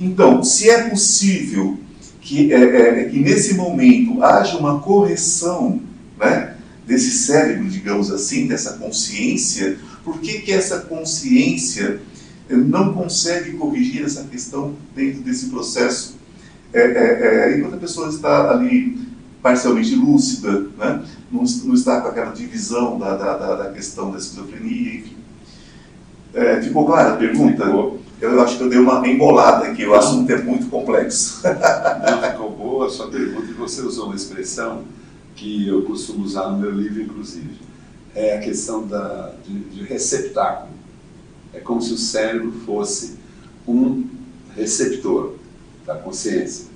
Então, 0.00 0.42
se 0.42 0.70
é 0.70 0.88
possível 0.88 1.78
que, 2.20 2.52
é, 2.52 3.02
é, 3.02 3.04
que 3.04 3.18
nesse 3.18 3.54
momento 3.54 4.22
haja 4.22 4.56
uma 4.56 4.80
correção 4.80 5.80
né, 6.18 6.54
desse 6.86 7.10
cérebro, 7.10 7.68
digamos 7.68 8.10
assim, 8.10 8.46
dessa 8.46 8.74
consciência, 8.74 9.78
por 10.04 10.20
que, 10.20 10.40
que 10.40 10.52
essa 10.52 10.80
consciência 10.80 12.00
não 12.48 12.94
consegue 12.94 13.52
corrigir 13.52 14.04
essa 14.04 14.24
questão 14.24 14.74
dentro 14.94 15.20
desse 15.20 15.46
processo? 15.46 16.16
É, 16.72 16.80
é, 16.80 17.52
é, 17.54 17.58
enquanto 17.58 17.74
a 17.74 17.78
pessoa 17.78 18.08
está 18.08 18.50
ali 18.50 18.98
parcialmente 19.42 19.94
lúcida, 19.94 20.66
né, 20.76 21.04
não, 21.30 21.42
não 21.64 21.74
está 21.74 22.00
com 22.00 22.08
aquela 22.08 22.32
divisão 22.32 22.98
da, 22.98 23.16
da, 23.16 23.54
da, 23.54 23.72
questão 23.72 24.10
da 24.10 24.18
esquizofrenia, 24.18 24.94
enfim. 25.00 25.16
É, 26.34 26.60
ficou 26.60 26.86
clara 26.86 27.14
a 27.14 27.16
pergunta? 27.16 27.64
Ficou. 27.64 28.00
Eu 28.20 28.40
acho 28.42 28.58
que 28.58 28.64
eu 28.64 28.68
dei 28.68 28.78
uma 28.78 29.06
embolada 29.06 29.66
aqui, 29.66 29.86
o 29.86 29.94
assunto 29.94 30.30
é 30.30 30.42
muito 30.42 30.68
complexo. 30.68 31.40
Não 31.46 32.30
ficou 32.30 32.50
boa. 32.50 32.68
boa 32.78 32.86
a 32.86 32.90
sua 32.90 33.08
pergunta 33.08 33.50
e 33.50 33.54
você 33.54 33.82
usou 33.82 34.06
uma 34.06 34.14
expressão 34.14 34.84
que 35.34 35.66
eu 35.66 35.82
costumo 35.82 36.24
usar 36.24 36.48
no 36.48 36.58
meu 36.58 36.70
livro, 36.70 37.02
inclusive. 37.02 37.58
É 38.14 38.36
a 38.36 38.40
questão 38.40 38.86
da, 38.86 39.32
de, 39.44 39.58
de 39.60 39.82
receptáculo. 39.82 40.70
É 41.52 41.58
como 41.58 41.82
se 41.82 41.92
o 41.92 41.98
cérebro 41.98 42.52
fosse 42.64 43.18
um 43.66 44.04
receptor 44.54 45.34
da 45.84 45.96
consciência. 45.96 46.67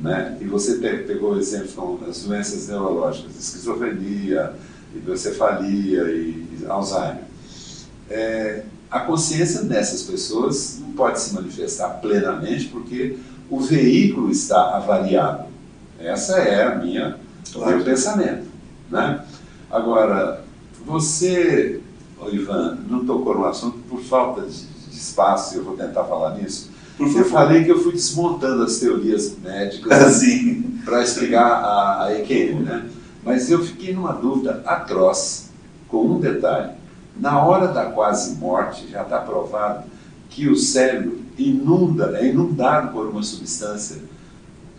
Né? 0.00 0.38
E 0.40 0.44
você 0.44 0.76
pegou 0.76 1.38
exemplos 1.38 1.74
como 1.74 2.00
as 2.08 2.22
doenças 2.22 2.68
neurológicas, 2.68 3.38
esquizofrenia, 3.38 4.54
hidrocefalia 4.94 6.04
e, 6.04 6.46
e 6.60 6.66
Alzheimer. 6.66 7.24
É, 8.08 8.62
a 8.90 9.00
consciência 9.00 9.62
nessas 9.62 10.02
pessoas 10.02 10.78
não 10.80 10.92
pode 10.92 11.20
se 11.20 11.34
manifestar 11.34 12.00
plenamente 12.00 12.66
porque 12.68 13.18
o 13.48 13.60
veículo 13.60 14.30
está 14.30 14.76
avariado. 14.76 15.44
Essa 15.98 16.38
é 16.38 16.64
a 16.64 16.76
minha 16.76 17.18
claro. 17.52 17.76
meu 17.76 17.84
pensamento, 17.84 18.46
né? 18.90 19.24
Agora, 19.70 20.42
você, 20.84 21.80
Ivan, 22.32 22.78
não 22.88 23.04
tocou 23.04 23.34
no 23.34 23.44
assunto 23.44 23.78
por 23.88 24.00
falta 24.00 24.42
de, 24.42 24.66
de 24.66 24.96
espaço. 24.96 25.56
Eu 25.56 25.64
vou 25.64 25.76
tentar 25.76 26.04
falar 26.04 26.36
nisso. 26.36 26.69
Eu 27.00 27.24
falei 27.24 27.64
que 27.64 27.70
eu 27.70 27.80
fui 27.82 27.92
desmontando 27.92 28.62
as 28.62 28.78
teorias 28.78 29.34
médicas 29.42 30.22
para 30.84 31.02
explicar 31.02 31.46
a, 31.46 32.04
a 32.04 32.18
EQM, 32.18 32.60
né? 32.60 32.90
Mas 33.24 33.50
eu 33.50 33.64
fiquei 33.64 33.94
numa 33.94 34.12
dúvida 34.12 34.62
atroz 34.66 35.50
com 35.88 36.04
um 36.04 36.20
detalhe. 36.20 36.72
Na 37.18 37.42
hora 37.44 37.68
da 37.68 37.86
quase 37.86 38.36
morte, 38.36 38.88
já 38.90 39.02
está 39.02 39.18
provado 39.18 39.84
que 40.28 40.48
o 40.48 40.56
cérebro 40.56 41.20
inunda, 41.38 42.18
é 42.18 42.28
inundado 42.28 42.92
por 42.92 43.06
uma 43.06 43.22
substância 43.22 43.98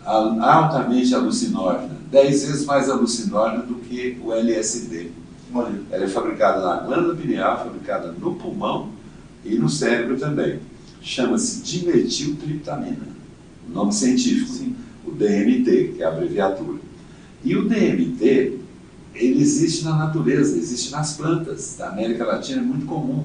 altamente 0.04 1.14
alucinógena, 1.14 1.96
dez 2.10 2.44
vezes 2.44 2.64
mais 2.64 2.90
alucinógena 2.90 3.62
do 3.62 3.76
que 3.76 4.20
o 4.24 4.32
LSD. 4.32 5.10
Ela 5.90 6.04
é 6.04 6.08
fabricada 6.08 6.60
na 6.60 6.76
glândula 6.78 7.14
pineal, 7.14 7.58
fabricada 7.58 8.12
no 8.12 8.34
pulmão 8.34 8.88
e 9.44 9.56
no 9.56 9.68
cérebro 9.68 10.18
também. 10.18 10.60
Chama-se 11.02 11.62
dimetiltriptamina, 11.62 13.08
o 13.68 13.72
nome 13.72 13.92
científico, 13.92 14.52
Sim. 14.52 14.76
o 15.04 15.10
DMT, 15.10 15.94
que 15.96 16.02
é 16.02 16.04
a 16.04 16.08
abreviatura. 16.08 16.78
E 17.44 17.56
o 17.56 17.68
DMT, 17.68 18.58
ele 19.14 19.40
existe 19.40 19.84
na 19.84 19.96
natureza, 19.96 20.56
existe 20.56 20.92
nas 20.92 21.14
plantas. 21.14 21.74
Da 21.76 21.88
América 21.88 22.24
Latina 22.24 22.60
é 22.60 22.64
muito 22.64 22.86
comum. 22.86 23.24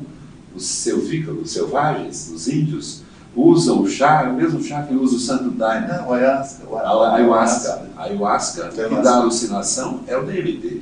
Os 0.55 0.65
selvícolas, 0.65 1.51
selvagens, 1.51 2.31
os 2.33 2.47
índios, 2.47 3.03
usam 3.35 3.83
o 3.83 3.87
chá, 3.87 4.23
é 4.23 4.29
o 4.29 4.35
mesmo 4.35 4.61
chá 4.63 4.81
que 4.81 4.95
usa 4.95 5.15
o 5.15 5.19
santo 5.19 5.51
daime. 5.51 5.87
Não, 5.87 6.11
ayahuasca. 6.11 6.63
A 6.73 7.15
ayahuasca, 7.15 7.89
a 7.95 8.03
ayahuasca 8.03 8.69
que 8.69 9.03
dá 9.03 9.17
alucinação 9.17 10.01
é 10.07 10.17
o 10.17 10.25
DMT. 10.25 10.81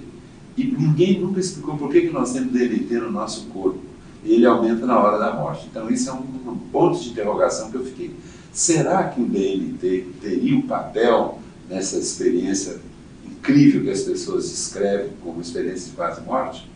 E 0.56 0.64
ninguém 0.64 1.20
nunca 1.20 1.42
explicou 1.42 1.78
por 1.78 1.92
que, 1.92 2.02
que 2.02 2.14
nós 2.14 2.32
temos 2.32 2.54
DMT 2.54 2.94
no 3.00 3.12
nosso 3.12 3.48
corpo. 3.48 3.85
Ele 4.26 4.46
aumenta 4.46 4.86
na 4.86 5.00
hora 5.00 5.18
da 5.18 5.34
morte. 5.34 5.68
Então, 5.70 5.90
isso 5.90 6.10
é 6.10 6.14
um, 6.14 6.52
um 6.52 6.58
ponto 6.72 7.00
de 7.00 7.10
interrogação 7.10 7.72
que 7.72 7.78
eu 7.78 7.86
fiquei. 7.86 8.16
Será 8.52 9.06
que 9.06 9.22
o 9.22 9.26
DMT 9.26 10.08
teria 10.22 10.58
um 10.58 10.64
papel 10.64 11.40
nessa 11.70 11.98
experiência 11.98 12.80
incrível 13.26 13.84
que 13.84 13.92
as 13.92 14.02
pessoas 14.02 14.50
descrevem 14.50 15.12
como 15.24 15.42
experiência 15.42 15.90
de 15.90 15.96
quase 15.96 16.22
morte? 16.22 16.70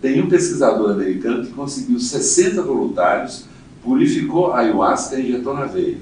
Tem 0.00 0.22
um 0.22 0.28
pesquisador 0.28 0.92
americano 0.92 1.44
que 1.44 1.52
conseguiu 1.52 1.98
60 1.98 2.62
voluntários 2.62 3.46
purificou 3.82 4.52
a 4.52 4.60
ayahuasca 4.60 5.16
e 5.18 5.28
injetou 5.28 5.54
na 5.54 5.64
veia. 5.64 5.98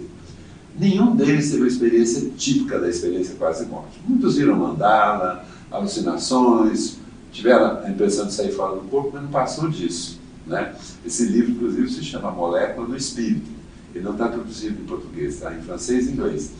Nenhum 0.79 1.16
deles 1.16 1.51
teve 1.51 1.64
a 1.64 1.68
experiência 1.68 2.31
típica 2.37 2.79
da 2.79 2.88
experiência 2.88 3.35
quase 3.37 3.64
morte. 3.66 3.99
Muitos 4.07 4.37
viram 4.37 4.57
mandala, 4.57 5.44
alucinações, 5.70 6.99
tiveram 7.33 7.85
a 7.85 7.90
impressão 7.90 8.27
de 8.27 8.35
sair 8.35 8.53
fora 8.53 8.75
do 8.75 8.83
corpo, 8.83 9.11
mas 9.14 9.22
não 9.22 9.31
passou 9.31 9.70
disso. 9.70 10.20
Né? 10.46 10.74
Esse 11.04 11.24
livro, 11.26 11.52
inclusive, 11.52 11.88
se 11.90 12.04
chama 12.04 12.30
Molécula 12.30 12.87
do 12.87 12.96
Espírito. 12.96 13.50
Ele 13.94 14.04
não 14.04 14.12
está 14.12 14.28
traduzido 14.28 14.80
em 14.80 14.87
português, 14.87 15.35
está 15.35 15.52
em 15.54 15.62
francês 15.62 16.06
e 16.06 16.12
inglês. 16.12 16.50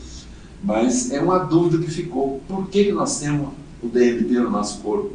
Mas 0.63 1.13
é 1.13 1.21
uma 1.21 1.39
dúvida 1.39 1.85
que 1.85 1.91
ficou. 1.91 2.41
Por 2.49 2.67
que, 2.69 2.85
que 2.85 2.93
nós 2.93 3.21
temos 3.21 3.51
o 3.83 3.89
DMT 3.89 4.33
no 4.41 4.51
nosso 4.51 4.81
corpo? 4.81 5.13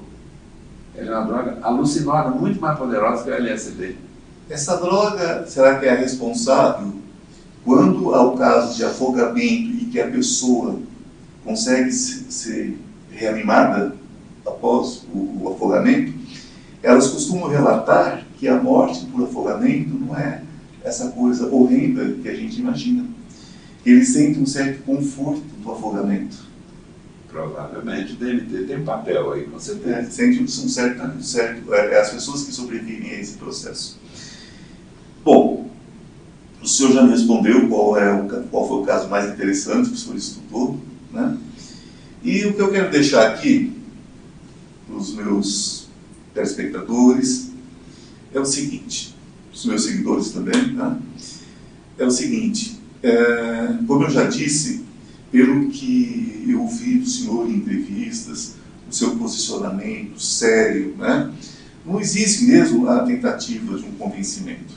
É 0.95 1.03
uma 1.03 1.25
droga 1.25 1.57
alucinógena 1.61 2.35
muito 2.35 2.61
mais 2.61 2.77
poderosa 2.77 3.23
que 3.23 3.29
o 3.29 3.33
LSD. 3.33 3.95
Essa 4.49 4.77
droga, 4.77 5.45
será 5.47 5.79
que 5.79 5.85
é 5.85 5.95
responsável 5.95 6.93
quando 7.63 8.13
há 8.13 8.21
o 8.21 8.37
caso 8.37 8.75
de 8.75 8.83
afogamento 8.83 9.71
e 9.77 9.85
que 9.91 9.99
a 9.99 10.09
pessoa 10.09 10.79
consegue 11.43 11.91
ser 11.91 12.77
reanimada 13.09 13.95
após 14.45 15.05
o, 15.13 15.43
o 15.43 15.53
afogamento? 15.55 16.13
Elas 16.83 17.07
costumam 17.07 17.49
relatar 17.49 18.25
que 18.41 18.47
a 18.47 18.59
morte 18.59 19.05
por 19.05 19.23
afogamento 19.23 19.93
não 19.93 20.17
é 20.17 20.41
essa 20.83 21.11
coisa 21.11 21.45
horrenda 21.45 22.11
que 22.23 22.27
a 22.27 22.33
gente 22.33 22.59
imagina. 22.59 23.05
Eles 23.85 24.09
sentem 24.09 24.41
um 24.41 24.47
certo 24.47 24.81
conforto 24.81 25.43
do 25.61 25.71
afogamento. 25.71 26.37
Provavelmente 27.29 28.13
o 28.13 28.15
DMT 28.15 28.63
tem 28.65 28.83
papel 28.83 29.31
aí, 29.33 29.43
com 29.43 29.59
certeza. 29.59 29.95
É, 29.95 30.03
sente 30.05 30.41
um 30.41 30.47
certo, 30.47 31.03
um 31.03 31.21
certo 31.21 31.71
é, 31.71 31.93
é, 31.93 31.99
as 32.01 32.09
pessoas 32.09 32.41
que 32.41 32.51
sobrevivem 32.51 33.11
a 33.11 33.19
esse 33.19 33.37
processo. 33.37 33.99
Bom, 35.23 35.69
o 36.63 36.67
senhor 36.67 36.93
já 36.93 37.03
me 37.03 37.11
respondeu 37.11 37.69
qual, 37.69 37.95
é 37.95 38.11
o, 38.11 38.27
qual 38.47 38.67
foi 38.67 38.77
o 38.77 38.85
caso 38.85 39.07
mais 39.07 39.31
interessante 39.31 39.89
que 39.89 39.95
o 39.95 39.99
senhor 39.99 40.17
estudou, 40.17 40.79
né? 41.13 41.37
E 42.23 42.43
o 42.45 42.55
que 42.55 42.59
eu 42.59 42.71
quero 42.71 42.89
deixar 42.89 43.31
aqui 43.31 43.71
para 44.87 44.95
os 44.95 45.13
meus 45.13 45.87
telespectadores 46.33 47.40
é 48.33 48.39
o 48.39 48.45
seguinte, 48.45 49.15
os 49.53 49.65
meus 49.65 49.83
seguidores 49.83 50.31
também, 50.31 50.75
tá? 50.75 50.97
É 51.97 52.05
o 52.05 52.11
seguinte, 52.11 52.79
é, 53.03 53.77
como 53.85 54.05
eu 54.05 54.09
já 54.09 54.25
disse, 54.25 54.83
pelo 55.31 55.69
que 55.69 56.45
eu 56.47 56.61
ouvi 56.61 56.99
do 56.99 57.07
senhor 57.07 57.49
em 57.49 57.55
entrevistas, 57.55 58.55
o 58.89 58.93
seu 58.93 59.15
posicionamento 59.15 60.21
sério, 60.21 60.95
né? 60.97 61.31
Não 61.85 61.99
existe 61.99 62.45
mesmo 62.45 62.87
a 62.87 62.99
tentativa 63.03 63.77
de 63.77 63.85
um 63.85 63.91
convencimento. 63.93 64.73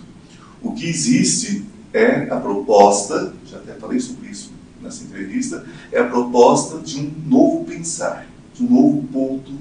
O 0.62 0.72
que 0.72 0.86
existe 0.86 1.64
é 1.92 2.28
a 2.30 2.36
proposta, 2.36 3.34
já 3.50 3.58
até 3.58 3.74
falei 3.74 4.00
sobre 4.00 4.30
isso 4.30 4.52
nessa 4.82 5.04
entrevista, 5.04 5.66
é 5.92 6.00
a 6.00 6.06
proposta 6.06 6.78
de 6.78 6.98
um 6.98 7.12
novo 7.26 7.64
pensar, 7.64 8.26
de 8.54 8.62
um 8.62 8.70
novo 8.70 9.02
ponto 9.12 9.52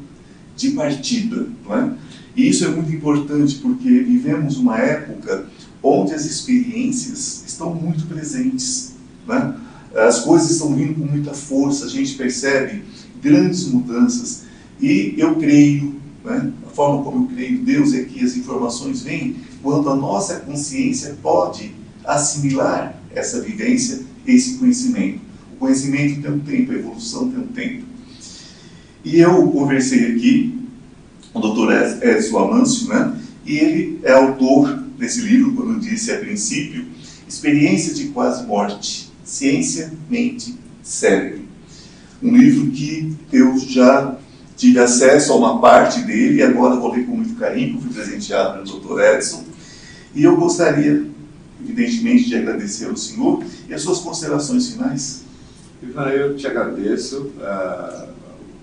de 0.55 0.71
partida. 0.71 1.47
Não 1.65 1.77
é? 1.77 1.93
E 2.35 2.49
isso 2.49 2.65
é 2.65 2.69
muito 2.69 2.91
importante 2.91 3.55
porque 3.55 3.87
vivemos 3.87 4.57
uma 4.57 4.77
época 4.77 5.47
onde 5.81 6.13
as 6.13 6.25
experiências 6.25 7.43
estão 7.45 7.73
muito 7.75 8.07
presentes. 8.07 8.93
É? 9.29 9.99
As 10.07 10.21
coisas 10.21 10.51
estão 10.51 10.73
vindo 10.73 10.95
com 10.95 11.05
muita 11.05 11.33
força, 11.33 11.85
a 11.85 11.89
gente 11.89 12.15
percebe 12.15 12.83
grandes 13.21 13.67
mudanças. 13.67 14.43
E 14.81 15.13
eu 15.17 15.35
creio, 15.35 15.95
é? 16.25 16.37
a 16.65 16.69
forma 16.69 17.03
como 17.03 17.25
eu 17.25 17.35
creio 17.35 17.63
Deus 17.63 17.93
é 17.93 18.03
que 18.03 18.23
as 18.23 18.35
informações 18.35 19.03
vêm 19.03 19.35
quando 19.61 19.89
a 19.89 19.95
nossa 19.95 20.39
consciência 20.39 21.15
pode 21.21 21.71
assimilar 22.03 22.99
essa 23.13 23.41
vivência, 23.41 24.01
esse 24.25 24.57
conhecimento. 24.57 25.21
O 25.53 25.57
conhecimento 25.57 26.21
tem 26.21 26.31
um 26.31 26.39
tempo, 26.39 26.71
a 26.71 26.75
evolução 26.75 27.29
tem 27.29 27.39
um 27.39 27.47
tempo. 27.47 27.83
E 29.05 29.19
eu 29.19 29.47
conversei 29.49 30.13
aqui 30.13 30.62
o 31.33 31.39
Dr. 31.39 32.03
Edson 32.03 32.37
Amâncio, 32.37 32.87
né? 32.87 33.17
e 33.45 33.57
ele 33.57 33.99
é 34.03 34.11
autor 34.11 34.77
desse 34.97 35.21
livro, 35.21 35.53
como 35.53 35.73
eu 35.73 35.79
disse 35.79 36.11
a 36.11 36.17
princípio, 36.17 36.85
Experiência 37.27 37.93
de 37.93 38.09
Quase 38.09 38.45
Morte, 38.45 39.11
Ciência, 39.23 39.91
Mente, 40.09 40.55
Cérebro. 40.83 41.41
Um 42.21 42.37
livro 42.37 42.71
que 42.71 43.15
eu 43.31 43.57
já 43.57 44.17
tive 44.55 44.79
acesso 44.79 45.33
a 45.33 45.35
uma 45.35 45.59
parte 45.59 46.01
dele 46.03 46.35
e 46.35 46.43
agora 46.43 46.75
vou 46.75 46.93
ler 46.93 47.05
com 47.05 47.15
muito 47.15 47.35
carinho, 47.35 47.81
fui 47.81 47.91
presenteado 47.91 48.63
pelo 48.63 48.79
Dr. 48.79 49.01
Edson. 49.01 49.43
E 50.13 50.23
eu 50.23 50.37
gostaria, 50.37 51.05
evidentemente, 51.61 52.25
de 52.25 52.35
agradecer 52.35 52.85
ao 52.85 52.95
senhor 52.95 53.43
e 53.67 53.73
as 53.73 53.81
suas 53.81 53.99
considerações 53.99 54.69
finais. 54.69 55.23
Ivan, 55.81 56.09
eu 56.09 56.35
te 56.37 56.47
agradeço 56.47 57.31
uh, 57.39 58.07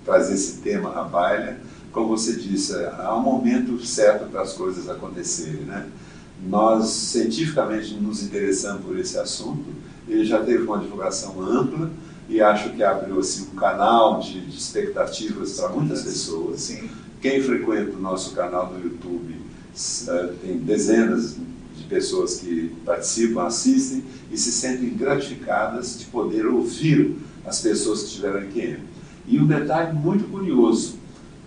trazer 0.05 0.35
esse 0.35 0.59
tema 0.59 0.99
à 0.99 1.05
baila. 1.05 1.59
Como 1.93 2.09
você 2.09 2.37
disse, 2.37 2.75
há 2.99 3.17
um 3.17 3.23
momento 3.23 3.85
certo 3.85 4.31
para 4.31 4.43
as 4.43 4.53
coisas 4.53 4.89
acontecerem. 4.89 5.63
Né? 5.63 5.87
Nós, 6.47 6.89
cientificamente, 6.89 7.95
nos 7.95 8.23
interessamos 8.23 8.85
por 8.85 8.99
esse 8.99 9.19
assunto. 9.19 9.65
Ele 10.09 10.25
já 10.25 10.43
teve 10.43 10.63
uma 10.65 10.79
divulgação 10.79 11.41
ampla 11.41 11.91
e 12.29 12.41
acho 12.41 12.71
que 12.71 12.83
abriu 12.83 13.19
assim, 13.19 13.49
um 13.53 13.57
canal 13.57 14.21
de, 14.21 14.41
de 14.41 14.57
expectativas 14.57 15.59
para 15.59 15.69
muitas 15.71 16.03
pessoas. 16.03 16.61
Sim. 16.61 16.89
Quem 17.21 17.43
frequenta 17.43 17.97
o 17.97 18.01
nosso 18.01 18.35
canal 18.35 18.73
no 18.73 18.83
YouTube 18.83 19.35
é, 20.09 20.27
tem 20.41 20.59
dezenas 20.59 21.37
de 21.77 21.85
pessoas 21.85 22.39
que 22.39 22.73
participam, 22.85 23.43
assistem 23.43 24.05
e 24.31 24.39
se 24.39 24.53
sentem 24.53 24.91
gratificadas 24.91 25.99
de 25.99 26.07
poder 26.07 26.47
ouvir 26.47 27.17
as 27.45 27.61
pessoas 27.61 28.05
que 28.05 28.11
tiveram 28.11 28.43
QM. 28.49 28.79
E 29.27 29.39
um 29.39 29.47
detalhe 29.47 29.93
muito 29.93 30.25
curioso, 30.31 31.00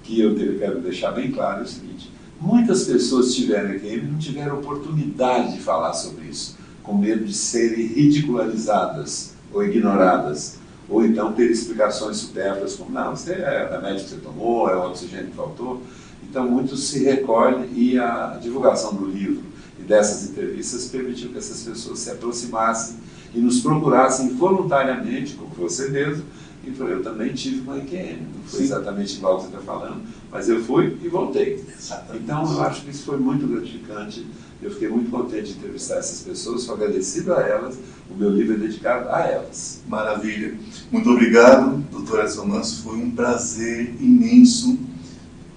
que 0.04 0.20
eu 0.20 0.36
quero 0.36 0.82
deixar 0.82 1.12
bem 1.12 1.32
claro, 1.32 1.62
é 1.62 1.64
o 1.64 1.68
seguinte: 1.68 2.12
muitas 2.40 2.84
pessoas 2.84 3.34
tiveram 3.34 3.80
QM 3.80 4.12
não 4.12 4.20
tiveram 4.20 4.60
oportunidade 4.60 5.54
de 5.54 5.60
falar 5.60 5.94
sobre 5.94 6.26
isso, 6.26 6.58
com 6.84 6.98
medo 6.98 7.26
de 7.26 7.34
serem 7.34 7.88
ridicularizadas 7.88 9.34
ou 9.52 9.64
ignoradas 9.64 10.62
ou 10.90 11.06
então 11.06 11.34
ter 11.34 11.50
explicações 11.50 12.18
supérfluas, 12.18 12.76
como, 12.76 12.92
não, 12.92 13.16
você 13.16 13.34
é 13.34 13.68
o 13.70 13.74
remédio 13.74 14.04
que 14.04 14.10
você 14.10 14.18
tomou, 14.18 14.70
é 14.70 14.76
o 14.76 14.90
oxigênio 14.90 15.28
que 15.28 15.36
faltou. 15.36 15.82
Então, 16.30 16.50
muito 16.50 16.76
se 16.76 17.04
recolhe 17.04 17.70
e 17.74 17.98
a 17.98 18.38
divulgação 18.42 18.94
do 18.94 19.06
livro 19.06 19.44
e 19.80 19.84
dessas 19.84 20.30
entrevistas 20.30 20.86
permitiu 20.86 21.30
que 21.30 21.38
essas 21.38 21.64
pessoas 21.64 22.00
se 22.00 22.12
aproximassem 22.12 22.98
e 23.34 23.40
nos 23.40 23.62
procurassem 23.62 24.30
voluntariamente, 24.36 25.34
como 25.34 25.50
você 25.56 25.90
mesmo, 25.90 26.24
e 26.66 26.72
falou, 26.72 26.94
eu 26.94 27.04
também 27.04 27.34
tive 27.34 27.62
uma 27.62 27.78
IQM, 27.78 28.22
não 28.36 28.44
foi 28.46 28.60
Sim. 28.60 28.66
exatamente 28.66 29.18
igual 29.18 29.38
que 29.38 29.44
você 29.44 29.50
está 29.50 29.60
falando, 29.60 30.02
mas 30.32 30.48
eu 30.48 30.64
fui 30.64 30.98
e 31.04 31.10
voltei. 31.10 31.64
Exatamente. 31.78 32.24
Então, 32.24 32.54
eu 32.54 32.62
acho 32.64 32.84
que 32.84 32.92
isso 32.92 33.04
foi 33.04 33.18
muito 33.18 33.46
gratificante, 33.46 34.26
eu 34.62 34.72
fiquei 34.72 34.88
muito 34.88 35.12
contente 35.12 35.52
de 35.52 35.58
entrevistar 35.58 35.98
essas 35.98 36.22
pessoas, 36.22 36.62
sou 36.62 36.76
agradecido 36.76 37.34
a 37.34 37.42
elas, 37.42 37.78
o 38.10 38.16
meu 38.16 38.30
livro 38.30 38.56
é 38.56 38.58
dedicado 38.58 39.10
a 39.10 39.20
elas. 39.20 39.82
Maravilha. 39.88 40.58
Muito 40.90 41.10
obrigado, 41.10 41.84
doutor 41.92 42.22
Edson 42.22 42.46
Manso, 42.46 42.84
foi 42.84 42.98
um 42.98 43.12
prazer 43.12 43.96
imenso. 44.00 44.80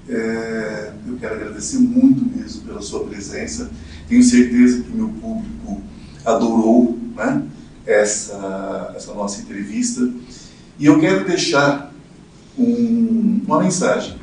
É, 0.08 0.92
eu 1.06 1.16
quero 1.18 1.34
agradecer 1.34 1.78
muito 1.78 2.24
mesmo 2.36 2.62
pela 2.62 2.82
sua 2.82 3.04
presença. 3.04 3.70
Tenho 4.08 4.22
certeza 4.22 4.82
que 4.82 4.90
meu 4.90 5.08
público 5.08 5.82
adorou 6.24 6.98
né, 7.14 7.44
essa, 7.86 8.92
essa 8.96 9.14
nossa 9.14 9.40
entrevista. 9.40 10.08
E 10.78 10.86
eu 10.86 11.00
quero 11.00 11.26
deixar 11.26 11.92
um, 12.58 13.40
uma 13.46 13.62
mensagem. 13.62 14.16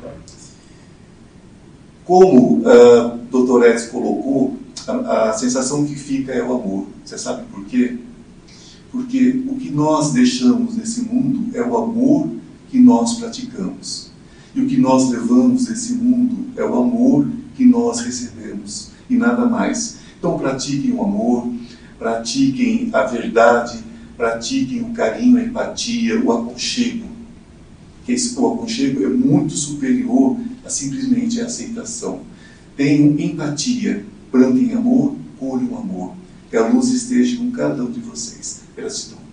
Como 2.04 2.60
uh, 2.60 3.18
o 3.32 3.46
Dr. 3.46 3.66
Edson 3.66 3.90
colocou, 3.90 4.56
a, 4.86 5.30
a 5.30 5.32
sensação 5.32 5.84
que 5.84 5.94
fica 5.94 6.32
é 6.32 6.42
o 6.42 6.52
amor. 6.52 6.86
Você 7.04 7.16
sabe 7.16 7.44
por 7.50 7.64
quê? 7.64 7.98
Porque 8.92 9.42
o 9.48 9.56
que 9.56 9.70
nós 9.70 10.12
deixamos 10.12 10.76
nesse 10.76 11.02
mundo 11.02 11.56
é 11.56 11.62
o 11.62 11.76
amor 11.76 12.28
que 12.70 12.78
nós 12.78 13.14
praticamos. 13.14 14.10
E 14.54 14.60
o 14.60 14.66
que 14.66 14.76
nós 14.76 15.10
levamos 15.10 15.68
nesse 15.68 15.94
mundo 15.94 16.46
é 16.56 16.62
o 16.62 16.76
amor 16.76 17.26
que 17.56 17.64
nós 17.64 18.00
recebemos 18.00 18.90
e 19.08 19.16
nada 19.16 19.46
mais. 19.46 19.96
Então 20.18 20.38
pratiquem 20.38 20.92
o 20.92 21.02
amor, 21.02 21.50
pratiquem 21.98 22.90
a 22.92 23.02
verdade, 23.02 23.82
pratiquem 24.16 24.82
o 24.82 24.92
carinho, 24.92 25.38
a 25.38 25.42
empatia, 25.42 26.22
o 26.22 26.32
aconchego. 26.32 27.06
Que 28.04 28.12
esse, 28.12 28.38
o 28.38 28.54
aconchego 28.54 29.04
é 29.04 29.08
muito 29.08 29.54
superior 29.54 30.38
a 30.64 30.70
simplesmente 30.70 31.40
a 31.40 31.46
aceitação. 31.46 32.20
Tenham 32.76 33.18
empatia, 33.18 34.04
plantem 34.30 34.72
amor, 34.72 35.16
colhem 35.38 35.74
amor. 35.74 36.14
Que 36.50 36.56
a 36.56 36.68
luz 36.68 36.90
esteja 36.90 37.36
com 37.36 37.50
cada 37.50 37.82
um 37.82 37.90
de 37.90 38.00
vocês. 38.00 38.62
Gratidão. 38.76 39.23